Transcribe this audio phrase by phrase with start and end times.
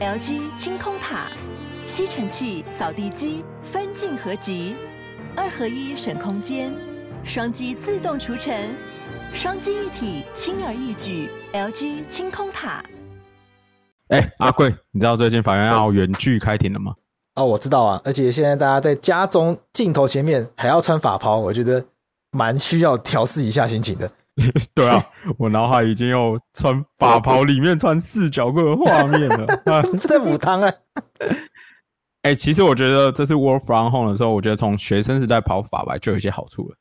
[0.00, 1.26] LG 清空塔，
[1.84, 4.74] 吸尘器、扫地机分镜合集，
[5.36, 6.72] 二合一省空间，
[7.22, 8.74] 双击自动除尘，
[9.34, 11.28] 双击一体轻而易举。
[11.52, 12.82] LG 清空塔。
[14.08, 16.94] 哎、欸，阿贵，你知道最近法院要远距开庭了吗？
[17.34, 21.84] 哦，我知道啊，而且现在大家在家中镜头前面还要穿法袍，我觉得
[22.30, 24.10] 蛮需要调试一下心情的。
[24.74, 25.04] 对啊，
[25.36, 29.46] 我脑海已经有穿 法袍里面穿四角裤的画面了，
[29.92, 30.72] 不在母汤啊。
[32.22, 36.76] 哎、欸，其实我觉得这次 work from home 的时候，我觉得从学生时代跑法白就有一些好处了。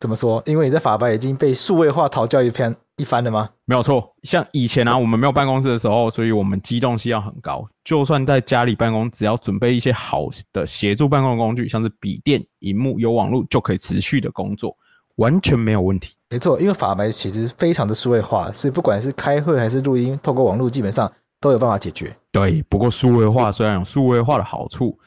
[0.00, 0.42] 怎么说？
[0.46, 3.48] 因为你在法白已经被数位化讨教一篇一番了吗？
[3.64, 7.64] 没有错，像以前啊，我们没有办公室的时候，所以我们机动性要很高。
[7.84, 14.76] 就算在家里办公，只要准备一些好的协助办公的工具，像是笔电、荧幕、有网络，就可以持续的工作，
[15.16, 16.14] 完全没有问题。
[16.34, 21.08] 没错，因为法白其实非常的数位化，所以不管是开会还是录音，透过网络基本上
[21.40, 22.12] 都有办法解决。
[22.32, 24.98] 对，不过数位化虽然有数位化的好处，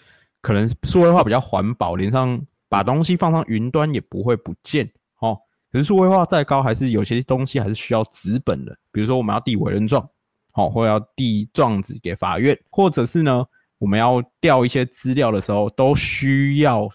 [0.42, 4.90] 可能数位化比较环保，连上把东西放上云端也不会不见。
[5.20, 5.38] 哦，
[5.70, 8.74] 可是数位化再高，还是有些东西还是需要纸本的。
[8.94, 10.10] 比如说我们要递委任状，
[10.54, 13.44] 好，或要递状子给法院，或者是呢，
[13.80, 16.90] 我们要调一些资料的时候，都需要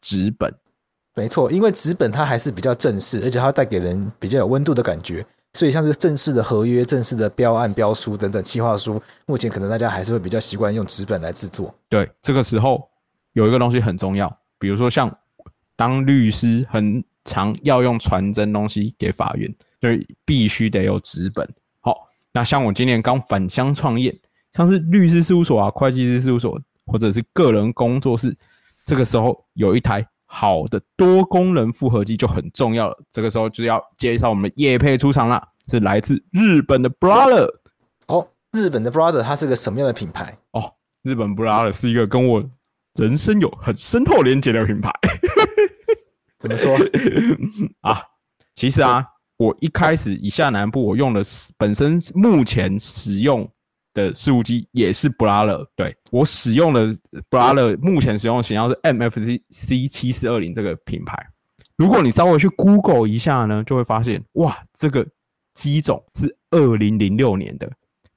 [0.00, 0.50] 纸本。
[1.16, 5.24] 没错，因为纸本它还是比较正式，而且它带给人比较有温度的感觉。
[5.52, 11.72] 所以像是正式的合约、正式的标案、标书等等企划书，目前可能大家还是会比较习惯用纸本来制作。
[11.88, 12.88] 对，这个时候
[13.34, 15.16] 有一个东西很重要，比如说像
[15.76, 19.48] 当律师很常要用传真东西给法院，
[19.80, 21.48] 就是必须得有纸本。
[21.78, 24.12] 好，那像我今年刚返乡创业，
[24.54, 28.36] 像是律师事务所啊、会计师事务所或者是个人工作室，
[28.84, 30.04] 这个时候有一台。
[30.34, 37.48] 好的多功能复合机就很重要了，这个时候就要介绍我们的业配出场了，是来自日本的 Brother
[38.08, 40.36] 哦，日本的 Brother 它是个什么样的品牌？
[40.50, 42.44] 哦，日本 Brother 是一个跟我
[42.94, 44.90] 人生有很深厚连结的品牌。
[46.38, 46.76] 怎么说
[47.82, 48.02] 啊？
[48.56, 49.06] 其实啊，
[49.36, 51.22] 我一开始以下南部我用的
[51.56, 53.48] 本身目前使用。
[53.94, 56.94] 的事务机也是 Brother，对，我使用的
[57.30, 61.16] Brother 目前使用的型号是 MFC C 七四二零这个品牌。
[61.76, 65.06] 如果你稍微去 Google 一下呢，就会发现哇，这个
[65.54, 67.70] 机种是二零零六年的，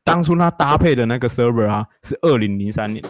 [0.03, 3.03] 当初它搭配的那个 server 啊是二零零三年。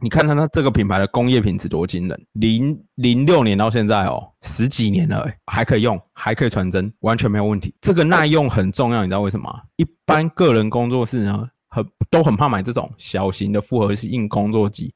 [0.00, 7.74] 你看看它这个品牌的工业品质多惊人，零零六年到现在哦，十几年了，还可以用，还可以传真，完全没有问题。
[7.80, 9.48] 这个耐用很重要，你知道为什么？
[9.76, 11.48] 一般个人工作室呢？
[11.74, 14.94] 很都很怕买这种小型的复合式硬工作机，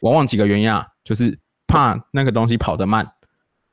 [0.00, 3.08] 往往几个原因啊，就是怕那个东西跑得慢，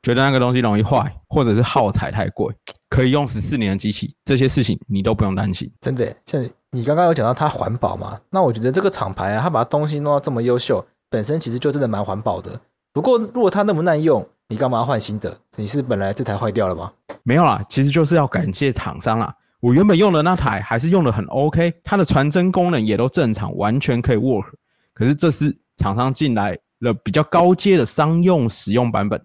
[0.02, 2.54] 觉得那个东西容易坏，或者是耗材太贵。
[2.88, 5.70] 可以用十四年的机器，这些事情你都不用担心。
[5.78, 8.18] 真的，像你刚刚有讲到它环保嘛？
[8.30, 12.60] 那我觉得这个厂牌啊，它把东西弄到这么优秀，本身其实就真的蛮环保的。
[12.94, 15.38] 不过如果它那么耐用，你干嘛换新的？
[15.56, 16.90] 你是本来这台坏掉了吗？
[17.24, 19.34] 没有啦，其实就是要感谢厂商啦。
[19.60, 24.46] 我原本用的那台还是用的很 OK，它的传真功能也都正常，完全可以 work。
[24.94, 29.20] 可是这次厂商进来了比较高阶的商用使用版本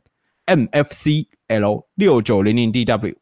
[0.48, 3.16] ，MFC L 六九零零 DW，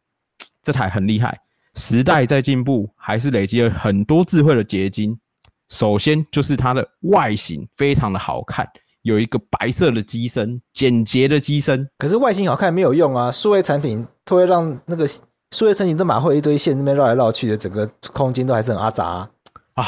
[0.63, 1.37] 这台很厉害。
[1.75, 5.19] 时代在进步，还是累积了很多智慧的结晶。
[5.67, 8.65] 首先就是它的外形非常的好看，
[9.01, 11.89] 有一个白色的机身，简洁的机身。
[11.97, 15.05] 可是外形好看没有用啊，数位产品都会让那个。
[15.51, 19.29] 数位成型都马会一堆线，那边绕来绕去的，整个空间都还是很阿杂啊，
[19.73, 19.85] 啊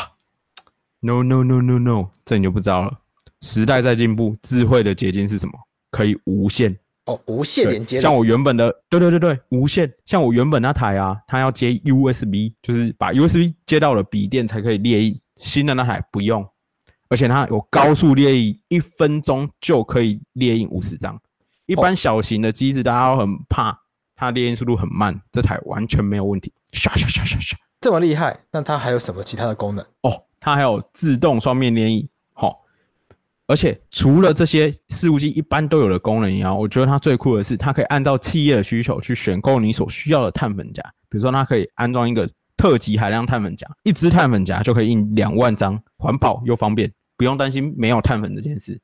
[0.99, 2.99] ！No no no no no，这你就不知道了。
[3.41, 5.53] 时代在进步，智慧的结晶是什么？
[5.89, 7.99] 可以无线哦，无线连接。
[7.99, 9.91] 像我原本的，对对对对，无线。
[10.05, 15.19] 像我原本那台啊，它要接 USB，就是把 USB 接到了笔电才可以列印。
[15.37, 16.45] 新的那台不用，
[17.09, 21.19] 而且它有高速列印，一分钟就可以列印五十张。
[21.65, 23.82] 一般小型的机子，大家都很怕。
[24.23, 26.51] 它列印速度很慢，这台完全没有问题。
[26.71, 28.39] 唰唰唰唰唰，这么厉害？
[28.51, 29.85] 那它还有什么其他的功能？
[30.01, 32.07] 哦，它还有自动双面列印。
[32.33, 32.55] 好、哦，
[33.47, 40.81] 而且除了这些事务机一般都有的功能以外，我觉得它最酷的是，它可以按照企业的需求去选购你所需要的碳粉夹。
[41.09, 42.27] 比如说，它可以安装一个
[42.57, 48.81] 特级海量碳粉夹，一支碳粉夹就可以印两万张，环保又方便，不用担心没有碳粉这件事。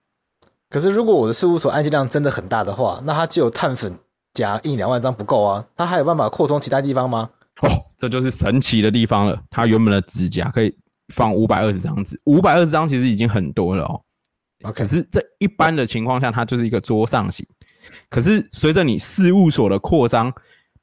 [0.69, 3.97] 可是，如果我的事务所案件量真的很大的话，那它就有碳粉。
[4.39, 7.29] 夹印两万张不够啊，它还有办法扩充其他地方吗？
[7.61, 9.39] 哦，这就是神奇的地方了。
[9.49, 10.73] 它原本的指甲可以
[11.13, 14.01] 放五百二十张纸，五百二十张其实已经很多了哦。
[14.63, 17.45] OK，可是这一般的情况下，它就是一个桌上型。
[18.09, 20.33] 可是随着你事务所的扩张，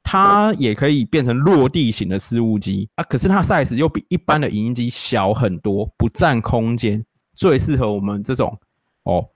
[0.03, 7.03] 它也可以变成落地型的事务机啊，可是它 size 又比一般的影音机小很多，不占空间，
[7.35, 8.57] 最适合我们这种
[9.03, 9.27] 哦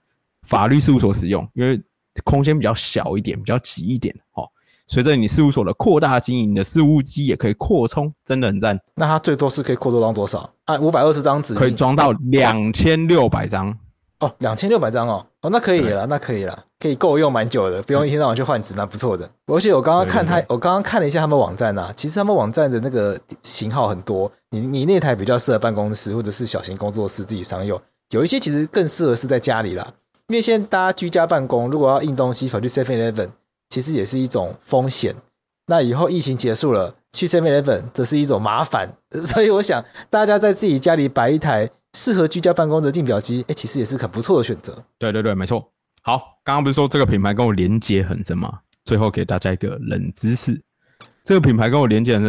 [0.46, 1.80] 法律事务所使用，因为
[2.24, 4.48] 空间比较小一点，比较挤一点哦。
[4.86, 8.78] 随着你事务所的扩大经营，你的事务机也可以扩充，真的很赞。
[8.96, 10.76] 那它最多是可以扩多装多少啊？
[10.78, 13.74] 五百二十张纸可以装到两千六百张
[14.18, 19.30] 哦，两千六百张哦，哦，那可以了，那可以了，可以够用蛮久的，不用一天到晚去换纸，蛮不错的。
[19.46, 27.80] 而且我刚刚看他，我刚刚看了一下他们网站呐，其实他们网站的那个型号很多，你你那台比较适合办公室或者是小型工作室自己商用，
[28.10, 29.94] 有一些其实更适合是在家里啦，
[30.32, 33.28] 因为现在大家居家办公，如果要印东西跑去 Seven Eleven。
[33.68, 35.14] 其实也是一种风险。
[35.68, 38.98] 那以后疫情结束了，去 7-Eleven 这是一种麻烦。
[39.10, 44.84] 所以我想，大家在自己家里摆一台适合居家办公的订表机，哎，其实也是很不错的选择。
[44.98, 45.72] 对对对，没错。
[46.02, 48.58] 好，刚刚不是说这个品牌跟我连接很深吗？
[48.84, 50.60] 最后给大家一个冷知识：
[51.24, 52.22] 这个品牌跟我连接很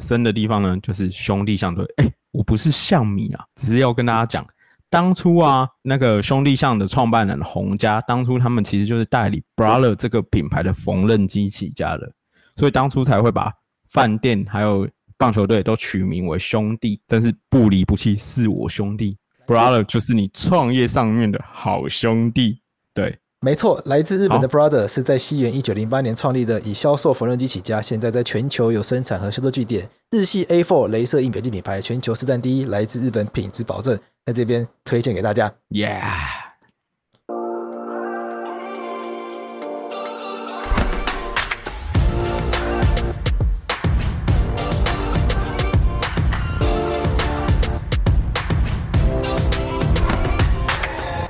[0.00, 1.82] 深的地方呢，就是兄弟相对。
[1.96, 4.46] 哎，我不是象迷啊，只是要跟大家讲。
[4.94, 12.12] 当初啊，那个兄弟象的创办人洪家，当初他们其实就是代理 Brother 这个品牌的缝纫机起家的，
[12.54, 13.52] 所以当初才会把
[13.88, 14.88] 饭店还有
[15.18, 19.18] 棒球队都取名为兄弟，但是不离不弃是我兄弟
[19.48, 22.60] ，Brother 就是你创业上面的好兄弟，
[22.94, 23.18] 对。
[23.44, 29.86] 没错，来自日本的 Brother 是在西元一九零八年创立的，以销售缝纫机起家，现在在全球有生产和销售据点。
[30.10, 35.52] 日系 A4 镭射印表机品牌，全球市占第一，来自日本，品质保证，在这边推荐给大家。
[35.68, 36.43] Yeah。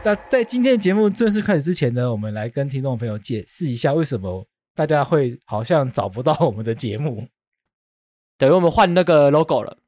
[0.05, 7.27] 那在今天的节目正式开始之前呢，我们来跟听众朋友解释一下，为什么大家会好像找不到我们的节目。
[8.37, 9.79] 等于我们换那个 logo 了。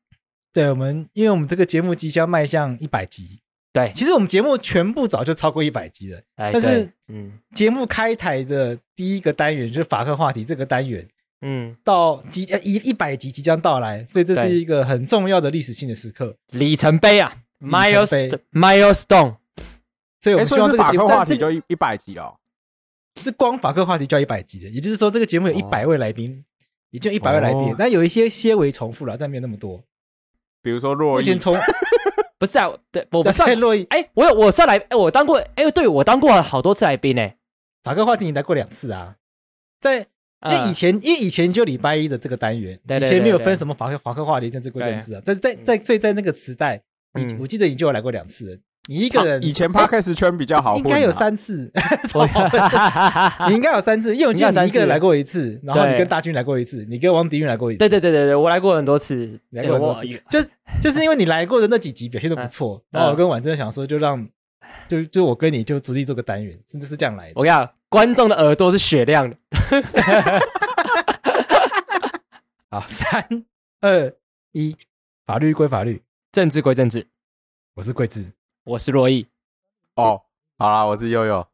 [0.54, 3.40] 对，我们因为我们这个节目即将迈向一百集。
[3.74, 6.18] 对，其实我们节目全部早就超过一百集了。
[6.36, 11.06] 哎，但是，嗯，节目开台的第一个单元就是法克话题这个单元，
[11.42, 19.36] 嗯，到即呃一一百集即将到来，所以这是一个很重要的历史性的时刻，里程碑啊，milestone。
[20.26, 22.34] 所以我们希望这个节目话题就一一百集哦，
[23.22, 26.44] 是光法客话题就要一百集的，也就是说这个节目有一百位来宾，
[26.90, 29.84] 也就一百位来宾，但有一些些微重复了，但没有那么多。
[30.62, 31.24] 比如说洛伊，
[32.38, 33.84] 不是啊，对，我不算洛伊。
[33.84, 37.30] 哎，我有我算来，哎，我当过，哎，对我当过好多次来宾呢。
[37.84, 39.14] 法客话题你来过两次啊，
[39.80, 40.08] 在
[40.42, 46.82] 因为以前因为以前就礼拜一的这个单元，以前没有分什么法客法客话题政治归政治啊，但是在在所以在那个时代，
[47.14, 48.60] 你我记得你就有来过两次。
[48.88, 51.70] 你一个人以前 Podcast 圈比较好，应该有三次，
[53.48, 60.40] 你应该有三次，因为我记得你一个人来过一次，然后你跟大军来过一次，你跟王迪运来过一次，对对对对对，我来过很多次，来过很多次， 就
[60.80, 64.24] 就是因为你来过的那几集表现都不错，然后我跟婉珍想说，就让
[64.88, 67.32] 就就我跟你就逐地做个单元，甚至是这样来的。
[67.34, 69.36] 我跟你讲，观众的耳朵是雪亮的。
[72.70, 73.26] 好，三
[73.80, 74.12] 二
[74.52, 74.76] 一，
[75.24, 77.06] 法律归法律，政治归政治，
[77.74, 78.24] 我是桂智。
[78.68, 79.28] 我是洛毅，
[79.94, 80.22] 哦，
[80.58, 81.36] 好啦，我是悠悠。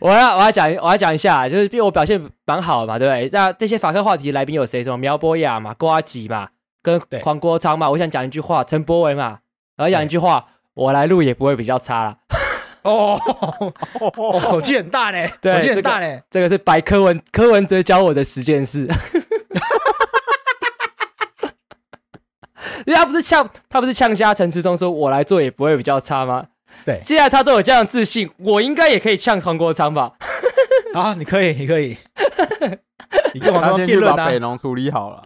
[0.00, 3.30] 我要我要讲我要讲一下，就是因为我表现蛮好的嘛，对不对？
[3.32, 4.84] 那这些法客话题来宾有谁？
[4.84, 6.50] 什么苗博雅嘛、郭阿吉嘛、
[6.82, 9.38] 跟黄国昌嘛，我想讲一句话，陈柏惟嘛，
[9.78, 12.18] 我要讲一句话，我来录也不会比较差了。
[12.82, 13.18] 哦，
[14.40, 16.20] 口气很大呢，口气很大呢。
[16.30, 18.88] 这个是白柯文柯文哲教我的十件事。
[22.84, 26.44] 因为他不是呛，他不是呛瞎陈时中说，我来做也不会比较差吗？
[26.84, 30.12] 对，既然他都有这样的自信，我应该也可以呛黄国昌吧？
[30.94, 31.96] 啊，你可以，你可以。
[33.34, 34.16] 你跟黄国昌辩论啊。
[34.16, 35.22] 把北农处理好了。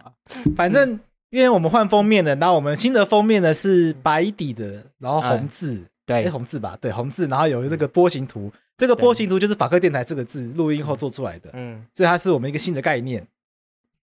[0.55, 0.99] 反正
[1.31, 5.85] 因为我们换封面的，然后我们新的封面呢是白底的，然后红字。
[6.07, 13.27] 对，红字吧，对，红字，然后有这个波形图，这个波形图就是法克电台这个字录音后做出来的，嗯，所以它是我们一个新的概念。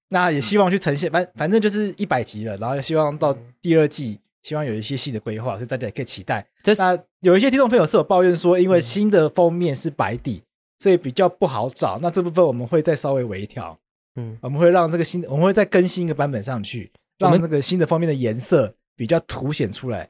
[0.09, 6.45] 那也希望去呈现，反反正就是一百集了，然后也希望到第二季，希望有一些新的规划，所以大家也可以期待。
[6.77, 10.43] 那有一些听众朋友是有抱怨说，因为新的封面是白底，
[10.79, 11.99] 所以比较不好找。
[12.01, 13.77] 那这部分我们会再稍微微调，
[14.15, 20.09] 嗯，我们会让这个新，我们会再更新一个版本上去，让那个新的封面的颜色比较凸显出来。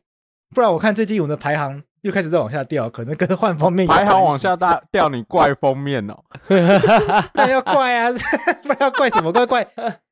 [0.54, 6.18] 不然我看最近我们的排行又开始在往下掉，可能跟换封面排行往下大掉，你怪封面哦？
[7.34, 8.12] 那要怪啊，
[8.64, 9.32] 不然要怪什么？
[9.32, 9.64] 怪怪，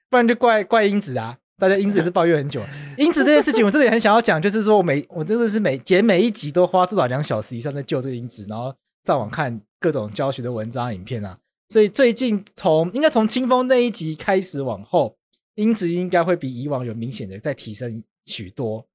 [0.10, 1.38] 不然就怪怪英子啊。
[1.58, 2.62] 大家英子也是抱怨很久。
[2.98, 8.76] 英子这件事情，我真的也很想要讲，就是说我每我真的是每剪每一集都花至少两小时以上在救这个英子，然后
[9.06, 11.38] 上网看各种教学的文章、影片啊。
[11.70, 15.16] 所以最近从应该从清风那一集开始往后，
[15.56, 18.86] 英子应该会比以往有明显的在提升许多。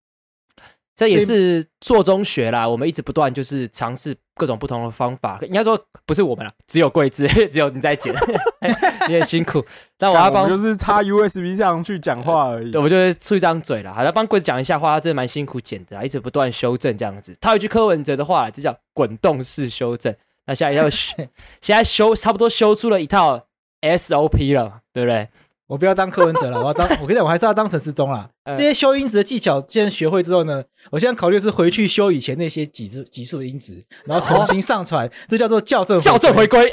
[1.01, 5.39] 这也是做中学啦，我们一直不断就是尝试各种不同的方法。
[5.41, 8.15] 应该说不是我们啦，只有贵智， 只有你在剪，
[9.09, 9.65] 你很辛苦。
[9.97, 12.71] 但我要帮，就是插 USB 上去讲话而已。
[12.71, 17.35] 对，我就出一张嘴啦，好，要帮贵子讲一下话，他真的蛮辛苦剪的，一直不断修正这样子。
[17.41, 20.15] 他有一句柯文哲的话，这叫滚动式修正。
[20.45, 21.17] 那现在要修，
[21.63, 23.47] 现在修差不多修出了一套
[23.81, 25.27] SOP 了，对不对？
[25.71, 28.29] 我不要当柯文哲了， 我要当我跟你讲，我还是要当陈世忠啦。
[28.57, 36.69] 这些修音质的技巧，既然学会之后呢，我现在考虑是回去修以前那些几只级数的音质，然后重新上传，这叫做校正校正回归。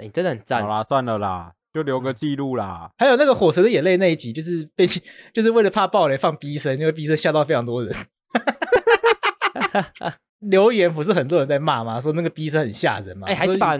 [0.00, 0.62] 你 真的很赞。
[0.62, 2.88] 好啦，算了啦，就留个记录啦。
[2.96, 4.86] 还有那个《火神的眼泪》那一集，就是被
[5.34, 7.92] 就是为了怕爆雷放逼声，因为逼声吓到非常多人。
[10.38, 12.00] 留言不是很多人在骂吗？
[12.00, 13.26] 说那个逼声很吓人吗。
[13.26, 13.76] 哎，还是把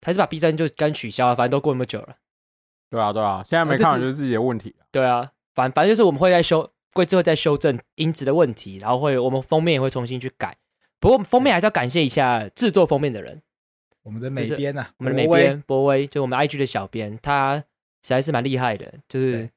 [0.00, 2.14] 还是把逼声就干取消了，反正都过那么久了。
[2.90, 4.74] 对啊，对啊，现在没看完就是自己的问题。
[4.90, 10.56] 对啊，反反正就是我们会在修，贵智会在修正音质的问题，然后会我们封面也会重新去改。
[10.98, 13.42] 不过封面还是要感谢一下制作封面的人，
[14.02, 17.64] 我们的美编呐、啊，我们的美编博威，就我们 IG 的小编，他实
[18.08, 19.50] 在是蛮厉害的，就是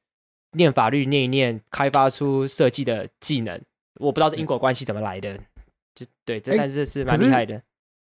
[0.52, 3.60] 念法律念一念，开发出设计的技能。
[4.00, 5.38] 我不知道这因果关系怎么来的，
[5.96, 7.56] 就对，这但是是蛮厉害的。
[7.56, 7.64] 欸、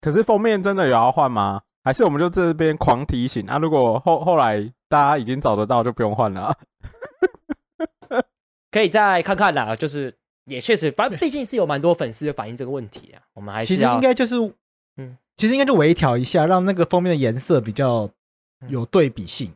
[0.00, 1.62] 可是，可是封面真的有要换吗？
[1.82, 3.58] 还是我们就这边狂提醒啊？
[3.58, 4.72] 如果后后来。
[4.88, 6.56] 大家已经找得到，就不用换了啊。
[8.70, 10.12] 可以再看看啦，就是
[10.44, 13.22] 也确实，反正毕竟是有蛮多粉丝就反映这个问题啊。
[13.34, 14.34] 我们还是其实应该就是，
[14.96, 18.10] 嗯，其实应该就微调一下，让那个封面的颜色比较
[18.68, 19.54] 有对比性。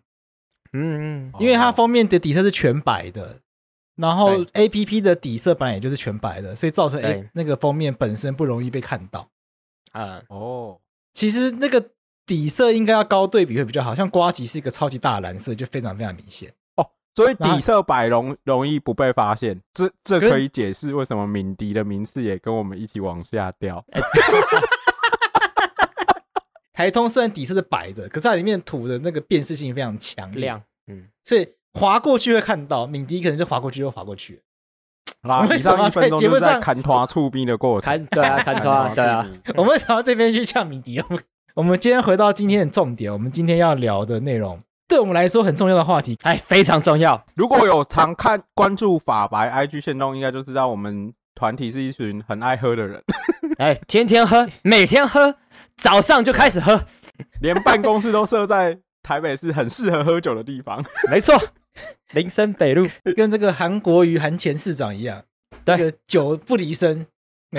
[0.72, 3.40] 嗯嗯，因为它封面的底色是全白的，
[3.96, 9.28] 然后 APP 的底色本来也就是全白的，所以造成哎那个封面本身不容易被看到。
[9.92, 10.78] 啊哦，
[11.12, 11.90] 其实那个。
[12.26, 16.86] 底色应该要高对比会比较好，像瓜吉是一个超级大的蓝色，就非常非常明显哦。
[17.14, 23.84] 所以底色白容容易不被发现，这这可以解释为什么敏迪的名次也跟我们一起往下掉。
[26.72, 34.40] 台通虽然底色是白的，可是它里面涂的那个辨识性非常强亮，嗯，所以滑过去会看到敏迪，可能就滑过去就滑过去了。
[35.22, 39.24] 好啦， 以上一分钟就在砍拖触逼的过程，对啊，砍拖，对啊。
[39.54, 40.98] 我们为什么这边去呛敏迪？
[40.98, 41.22] 我们
[41.78, 47.24] 今天回到今天的重点，我们今天要聊的内容，对我们来说很重要的话题，哎，非常重要。
[47.34, 53.02] 如果有常看关注法白 IG 线动，应该就知道我们团体是一群很爱喝的人。
[53.58, 55.36] 哎，天天喝，每天喝，
[55.76, 56.84] 早上就开始喝，
[57.40, 60.82] 连办公室都设在台北市很适合喝酒的地方。
[61.12, 61.38] 没错，
[62.12, 65.22] 林森北路， 跟这个韩国瑜韩前市长一样，
[65.64, 67.06] 对，这个酒不离身，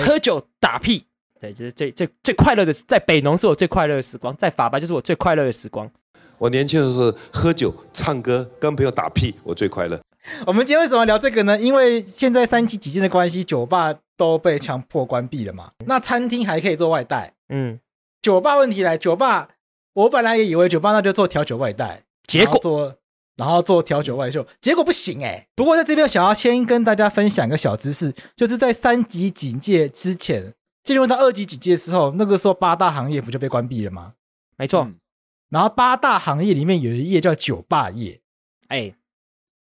[0.04, 1.06] 喝酒打屁。
[1.44, 5.90] 对，就是最最最快乐的，在北农是我最快乐的时光，在法白就是我最快乐的时光。
[6.38, 10.00] 我年轻的时候喝酒、唱歌、跟朋友打屁，我最快乐。
[10.46, 11.58] 我们今天为什么聊这个呢？
[11.58, 15.72] 因为现在三级警戒的关系，酒吧都被强迫关闭了嘛。
[15.86, 17.78] 那餐厅还可以做外带，嗯，
[18.22, 19.50] 酒吧问题来，酒吧
[19.92, 22.94] 我本来也以为酒吧那就做调酒外带，结果做
[23.36, 25.46] 然后做调酒外秀，结果不行哎、欸。
[25.54, 30.54] 不过在这边想要先跟大家分享一个小知识，就是在三级警戒之前。
[30.84, 34.14] 进入到二级警戒的时候，那个时候八大行业不就被关闭了吗？
[34.56, 34.84] 没错。
[34.84, 34.94] 嗯、
[35.48, 38.20] 然后八大行业里面有一业叫酒吧业。
[38.68, 38.94] 哎，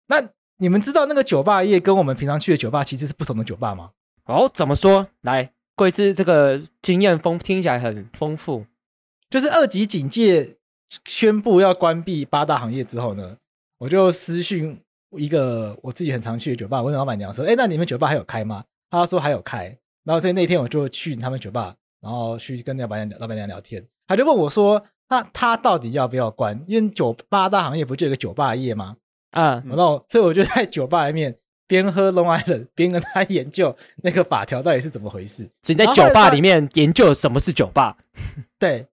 [0.07, 3.91] 那你们知道那个酒吧业跟我们平常去的酒吧其实是不同的酒吧吗？
[4.25, 5.07] 哦，怎么说？
[5.21, 8.65] 来，贵智这个经验丰听起来很丰富。
[9.29, 10.57] 就是二级警戒
[11.05, 13.37] 宣布要关闭八大行业之后呢，
[13.79, 14.79] 我就私讯
[15.17, 19.77] 一个我自己很常去的酒吧，我问老板娘说：“哎，那你们酒吧还有开吗？”他说还有开。
[20.09, 26.59] 然后所以那天我就去他们酒吧，然后去跟老板娘、老板娘聊天，他就问我说：“那他到底要不要关？
[26.65, 28.97] 因为酒吧大行业不就有个酒吧业吗？”
[29.29, 31.37] 啊，然后所以我就在酒吧里面
[31.67, 35.47] 边喝 Long Island，边跟他研究那个法条到底是怎么回事。
[35.61, 37.95] 所以在酒吧里面研究什么是酒吧？
[38.57, 38.87] 对，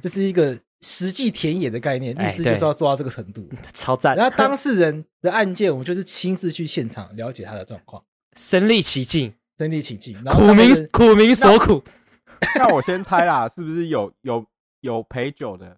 [0.00, 4.16] 这是一个实际田野的概念，律师就是要做到这个程度， 超赞。
[4.16, 8.02] 然后当事人的案件，我们就是亲自去现场了解他的状况，
[8.34, 9.34] 身历其境。
[9.58, 11.82] 身临其境， 苦民苦民所苦。
[12.56, 14.44] 那我先猜啦，是不是有有
[14.80, 15.76] 有陪酒的，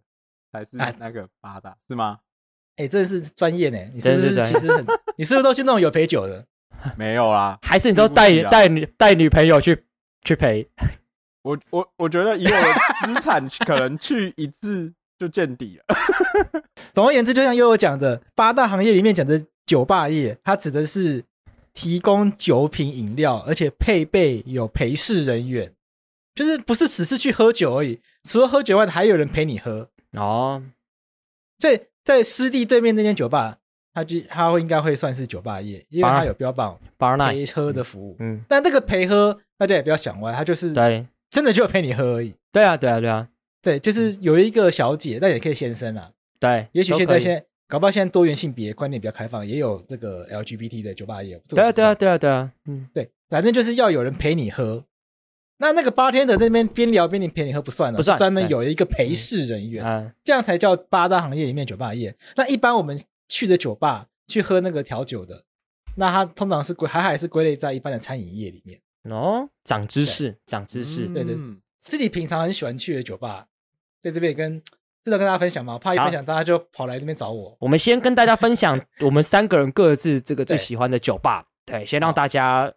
[0.52, 2.18] 才是那个八大是吗？
[2.76, 3.78] 哎，真的是专业呢。
[3.94, 4.84] 你是不是其实很？
[5.16, 6.44] 你是不是都去那种有陪酒的？
[6.96, 9.84] 没有啦，还是你都带带女带女朋友去
[10.22, 10.68] 去陪？
[11.42, 15.96] 我我我觉得以我的资产，可能去一次就见底了。
[16.92, 21.24] 总而言之，就像悠悠讲的，八大行业里面讲的酒吧业，它指的是
[21.76, 25.74] 提供酒品饮料，而且配备有陪侍人员，
[26.34, 30.62] 就是不是只是去喝酒而已，除了喝酒外，还有人陪你喝哦。
[31.58, 33.58] 在在湿地对面那间酒吧，
[33.92, 38.16] 它就它会应该会算是酒吧业，因为它有标榜陪喝的服务。
[38.20, 42.34] 嗯，但这个陪喝大家也不要想歪，他就是对，真的就陪你喝而已。
[42.50, 43.28] 对啊，对啊，对啊。
[43.60, 46.10] 对，就是有一个小姐，但也可以先生啊。
[46.40, 51.40] 对，也许现在现在搞不好现在多元性别观念比较开放，也有这个 LGBT 的酒吧业。
[51.48, 52.52] 对啊，对啊，对啊，对啊。
[52.66, 54.84] 嗯，对，反正就是要有人陪你喝。
[55.58, 62.14] 那那个 bartender 在那边边聊边你陪你喝不算了，不算，专门有一个陪侍人员，嗯，这样才叫八大行业里面酒吧业。
[62.36, 65.44] 那一般我们去的酒吧去喝那个调酒的，
[65.96, 68.78] 那它通常是归还还是归类在一般的餐饮业里面。
[69.04, 71.06] 哦，长知识，长知识。
[71.06, 71.34] 对对，
[71.82, 73.46] 自己平常很喜欢去的酒吧。
[74.02, 74.62] 在这边也跟
[75.06, 75.78] 值得跟大家分享吗？
[75.78, 77.56] 怕一分享大家就跑来这边找我。
[77.60, 81.46] 我们先跟大家分享 我们三个人各自这个最喜欢的酒吧。
[81.64, 82.72] 对，对，先让大家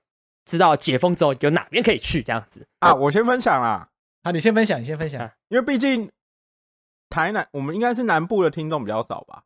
[0.46, 2.94] 知道解封之后有哪边可以去这样子啊。
[2.94, 3.90] 我先分享啦，
[4.24, 6.08] 好，你先分享，你先分享，因为毕竟
[7.10, 9.46] 台南我们应该是南部的听众比较少吧？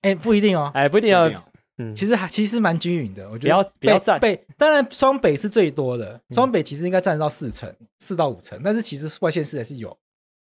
[0.00, 1.32] 哎、欸，不一定哦，哎、欸，不一定哦。
[1.78, 3.54] 嗯，其实还其实蛮均匀的，我觉得。
[3.54, 9.96] 不要不要占北，当然双北是最多的，双北其实应该占到四成，四到五成，但是其实外县市还是有。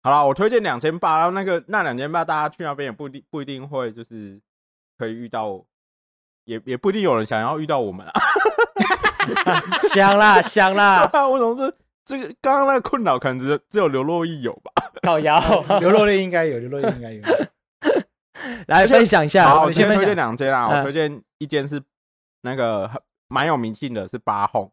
[0.01, 4.41] 好了，我推荐两千八，然后那个那两千八，大家去那边也不一定不一定会就是
[4.97, 5.65] 可以遇到，
[6.45, 8.13] 也也不一定有人想要遇到我们啊。
[9.91, 11.75] 香啦 香啦，我总是
[12.05, 14.71] 这个刚刚那个困扰，可能只只有刘若英有吧？
[15.03, 15.39] 靠腰，
[15.81, 17.23] 刘若英应该有，刘若英应该有。
[18.69, 21.83] 来分享一下，好，我先推荐两间啊，我推荐一间是
[22.43, 22.89] 那个
[23.27, 24.71] 蛮有名气的，是八号，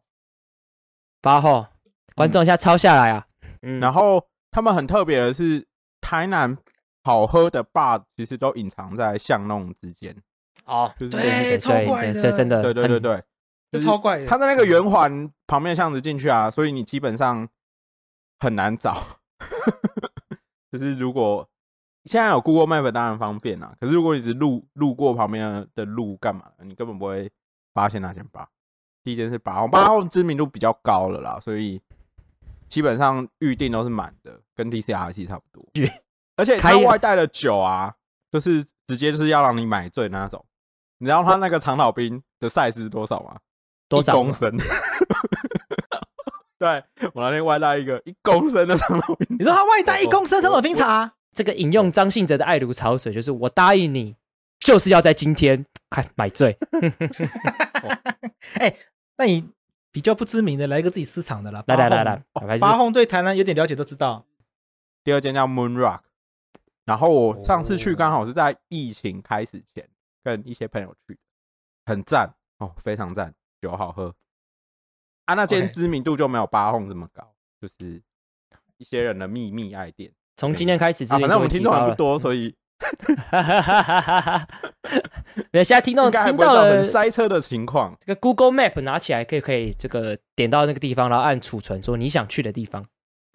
[1.20, 1.66] 八号，
[2.14, 3.26] 观众一下抄下来啊，
[3.62, 4.24] 嗯，然后。
[4.56, 5.66] 他们很特别的是，
[6.00, 6.56] 台南
[7.04, 10.16] 好喝的 bar 其实都隐藏在巷弄之间。
[10.64, 13.22] 哦，就是对，超怪的，这真的，对对对对，
[13.70, 14.26] 这超怪的。
[14.26, 17.46] 他在那个圆环旁边巷子进去啊，所以你基本上
[18.38, 19.18] 很难找。
[20.72, 21.46] 就是如果
[22.06, 23.76] 现在有 Google Map，当然方便啦。
[23.78, 27.30] 可是如果你只路路过旁边的路干嘛，你根本不会
[27.74, 28.46] 发现那间 bar。
[29.04, 31.78] 第一间是八号，八号知名度比较高了啦，所以。
[32.68, 35.64] 基本上预定都是满的，跟 DCRC 差不多。
[36.36, 37.94] 而且他外带的酒啊，
[38.30, 40.44] 就是直接就是要让你买醉那种。
[40.98, 43.36] 你知道他那个长岛冰的 size 是多少吗？
[43.88, 44.56] 多少公升？
[46.58, 49.36] 对，我那天外带一个一公升的长岛冰。
[49.38, 51.14] 你说他外带一公升长岛冰茶？
[51.34, 54.16] 这个引用张信哲的《爱如潮水》，就是我答应你，
[54.58, 56.56] 就是要在今天看买醉。
[58.56, 58.76] 哎、欸，
[59.18, 59.46] 那你？
[59.96, 61.64] 比较不知名的，来一个自己私藏的啦。
[61.68, 64.26] 来来来来，八号对台南有点了解都知道。
[65.02, 66.00] 第二间叫 Moon Rock，
[66.84, 69.88] 然后我上次去刚好是在疫情开始前，
[70.22, 71.18] 跟一些朋友去，
[71.86, 74.14] 很赞哦，非常赞，酒好喝。
[75.24, 78.02] 啊，那间知名度就没有八号这么高，就是
[78.76, 80.12] 一些人的秘密爱店。
[80.36, 82.54] 从今天开始，反正我们听众还不多，所以。
[82.78, 84.48] 哈哈哈哈哈哈！
[85.52, 92.86] 现在听到听到了塞车的情况，这个 Google Map 拿起来可以可以这个点到那个地方，然后按储存，说你想去的地方。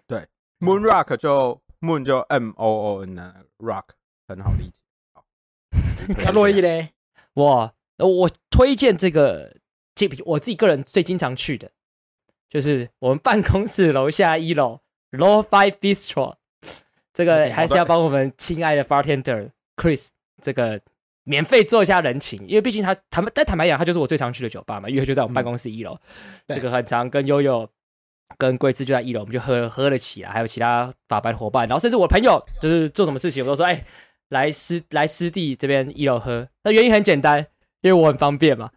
[0.05, 0.27] 对
[0.59, 3.17] ，Moon Rock 就 Moon 就 M O O N
[3.57, 3.85] Rock
[4.27, 4.81] 很好理解。
[6.23, 6.89] 那洛伊嘞？
[7.33, 9.55] 我我推荐这个，
[9.95, 11.71] 这我自己个人最经常去的，
[12.47, 16.35] 就是我们办公室楼下一楼 Low Five Bistro。
[17.13, 20.07] 这个还是要帮我们亲爱的 bartender Chris
[20.41, 20.79] 这个
[21.23, 25.93] 免费做一下人情，因为毕竟他坦白但坦白讲，他就是我最常去的酒吧嘛，因为就在我们办公室一楼，
[26.47, 27.67] 嗯、这个很常跟悠悠
[28.37, 33.85] 跟桂枝就在一楼，我们就喝喝了起来，还有其他法白的伙伴，然后甚至我朋友就是做什么事情，我都说哎，
[34.29, 37.45] 来师来师弟这边一楼喝，那原因很简单，
[37.81, 38.71] 因为我很方便嘛。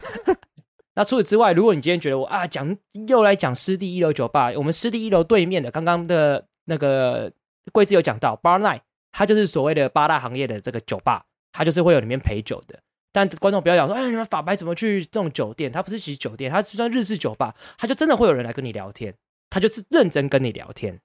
[0.96, 2.76] 那除此之外，如果你今天觉得我啊讲
[3.08, 7.32] 又来讲师弟一楼酒吧，我们师弟一楼对面的刚刚的那个。
[7.70, 8.80] 贵子有讲到 Bar Night，
[9.12, 12.78] 它就是所谓的八大行业的这个酒吧，它就是会有里面陪酒的。
[13.12, 15.72] 但观众不要讲说，哎，你们法白怎么去这种酒店？
[15.72, 19.12] 它不是其实酒店，它是算日式酒吧，它就真的会有人来跟你聊天，
[19.48, 21.00] 他就是认真跟你聊天。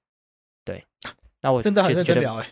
[0.64, 0.86] 对，
[1.42, 2.48] 那我真的很认真聊，哎，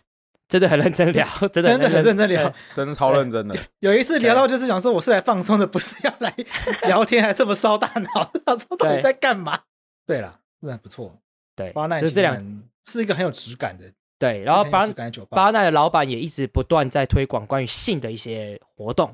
[0.47, 3.56] 真的很认真聊，真的真的很认真聊，真的超认真的。
[3.80, 6.34] 有一次聊到就是想说，我是来放松的，不是要来
[6.88, 9.62] 聊天，还这么烧大脑， 想说到底在干嘛？
[10.08, 11.19] 对了，真的不错。
[11.56, 13.86] 对，Bar Night 就是这样，是一个很有质感的。
[14.23, 14.86] 对，然后巴
[15.29, 19.13] 巴奈的老板也一直不断在推广关于性的一些活动。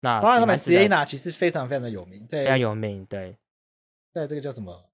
[0.00, 3.06] 那巴奈老板 Sienna 其实非常非常的有名，非常有名。
[3.06, 3.38] 对，
[4.12, 4.90] 在这个叫什么？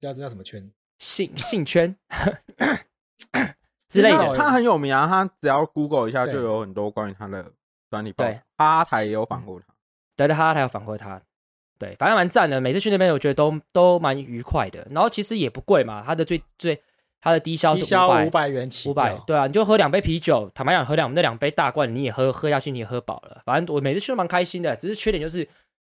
[0.00, 0.70] 叫这叫什么圈？
[1.00, 1.96] 性性圈。
[3.88, 4.32] 之类的。
[4.32, 7.50] 他很有名啊，他只要 Google 一下就有很多关于他的
[7.90, 8.40] 专利报对道。
[8.58, 9.66] 哈台也有访过他。
[10.14, 11.20] 对对，他台有访过他，
[11.80, 12.60] 对，反正蛮赞的。
[12.60, 14.86] 每次去那边，我觉得都都蛮愉快的。
[14.92, 16.80] 然后其实也不贵嘛，他的最最
[17.20, 23.42] 他的低消是五百五百元起五百，对啊，你就喝两杯啤酒，坦白讲，喝两那两杯大罐，你也喝喝下去，你也喝饱了。
[23.44, 25.46] 反正我每次去都蛮开心的，只是缺点就是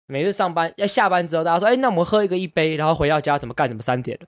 [0.06, 3.68] 每次上班要下班之后，大家说，哎，那我们喝一个一杯，然后回到家怎么干？
[3.68, 4.26] 怎么三点了？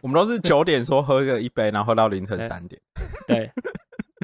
[0.00, 2.80] 我们都是九点说喝个一杯，然后喝到凌晨三点。
[3.28, 3.50] 对，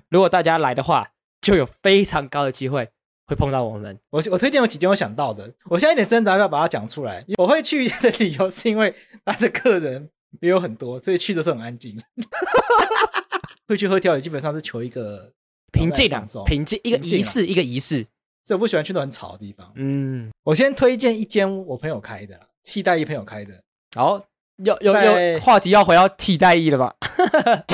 [0.08, 1.10] 如果大家来的话，
[1.42, 2.88] 就有非常高的机会
[3.26, 3.98] 会碰到我们。
[4.08, 7.24] 我我推荐有几间我想到的，我现在有点挣扎要不要把它讲出来。
[7.36, 12.00] 我会去的理由是因为他的客人没有很多，所以去的时候很安静。
[13.66, 15.32] 会去喝跳，也基本上是求一个
[15.72, 18.06] 平静啊放松，平静一个仪式，一个仪式。
[18.42, 19.70] 所以我不喜欢去那种很吵的地方。
[19.76, 23.62] 嗯，我先推荐一间我朋友开的啦，替代役朋友开的，
[23.94, 24.20] 好，
[24.56, 26.94] 有有在有话题要回到替代役了吧？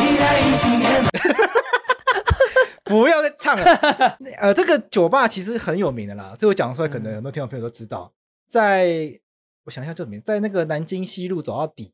[2.85, 3.65] 不要再唱了。
[4.39, 8.13] 呃，这个酒吧其实很有名的啦，所以我讲出来，可能很多听众朋友都知道。
[8.47, 9.19] 在
[9.65, 11.93] 我想一下这里面，在那个南京西路走到底，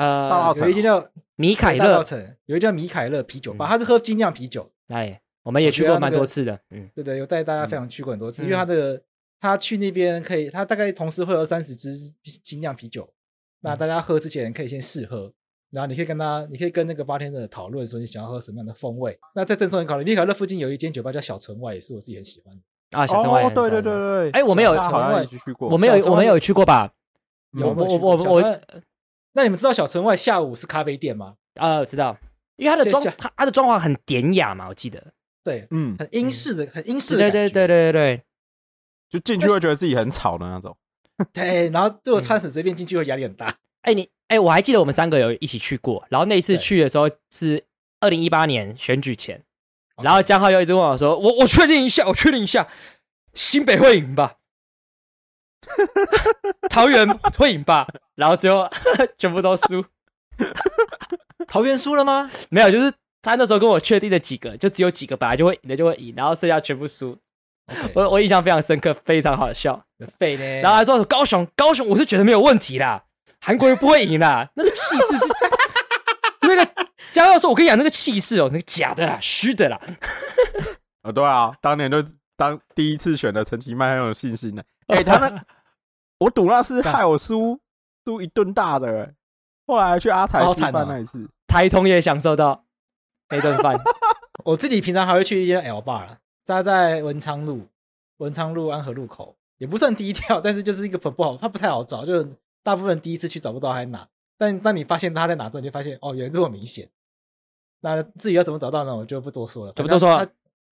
[0.00, 4.70] 呃有一间叫米凯勒，大城，有一家米凯勒啤酒吧，嗯它是喝精酿啤酒。
[4.88, 6.58] 哎，我们也去过蛮多次的。
[6.70, 9.02] 嗯，对对，有带大家非常去过很多次，嗯因为他的
[9.40, 11.96] 他去那边可以，他大概同时会有三十支
[12.42, 13.08] 精酿啤酒，
[13.60, 15.32] 那大家喝之前可以先试喝，
[15.70, 19.18] 然后你可以跟他，你可以跟那个八天的讨论说你想要喝什么样的风味。
[19.34, 22.98] 那在正宗人考虑，米凯勒附近有一间酒吧叫小城外，也是我自己很喜欢的。
[22.98, 25.68] 啊，小城外对对对对，哎我们有他好像也去过。
[25.68, 26.92] 我们有我们有去过吧？
[27.52, 28.60] 有我我我
[29.32, 31.34] 那你们知道小城外下午是咖啡店吗？
[31.54, 32.16] 呃知道，
[32.56, 35.12] 因为它的装它它的装潢很典雅嘛，我记得。
[35.42, 37.54] 对，嗯，很英式的，很英式的对感觉。
[37.54, 38.22] 对对对对
[39.08, 40.76] 就进去会觉得自己很吵的那种。
[41.32, 43.54] 对，然后如果穿很随便进去，会压力很大。
[43.82, 47.64] 哎，你哎，我还记得我们三个有一起去过，然后那一次对去的时候是
[48.00, 49.42] 二零一八年选举前，
[50.02, 52.68] 然后江浩又一直问我说：“我我确定一下，我确定一下，
[53.34, 54.36] 新北会赢吧？
[56.70, 58.68] 桃园会赢吧？”然后最后
[59.18, 59.84] 全部都输，
[61.46, 62.30] 桃园输了吗？
[62.50, 62.92] 没有，就是
[63.22, 67.18] 他那时候跟我确定的几个，就只有几个本来就会赢的就会赢，然后剩下全部输。
[67.94, 69.84] 我我印象非常深刻，非常好笑。
[70.18, 70.44] 废呢？
[70.60, 73.04] 然后还说高雄，高雄我是觉得没有问题啦，
[73.40, 75.24] 韩国人不会赢啦，那个气势是
[76.48, 76.68] 那个
[77.12, 79.80] 江耀说，我跟你讲那个气势哦，那个假的啦，虚的啦。
[81.02, 82.02] 哦，对啊，当年就
[82.36, 84.64] 当第一次选的陈其迈很有信心的。
[84.90, 85.44] 哎， 他那
[86.18, 87.58] 我赌那是害我输
[88.04, 89.14] 输一顿大的欸，
[89.66, 92.64] 后来去阿财吃饭那一次，台通也享受到
[93.30, 93.78] 那顿饭。
[94.44, 97.66] 我自己平常还会去一间 L bar 啦，它在文昌路，
[98.18, 102.24] 文昌路安和路口，也不算低调，但是就是一个很不好，它不太好找，就
[102.62, 104.08] 大部分人第一次去找不到在哪。
[104.38, 106.88] 但当你发现它在哪之后，你就发现哦，原来这么明显。
[107.82, 108.96] 那至于要怎么找到呢？
[108.96, 110.26] 我就不多说了，就不多说了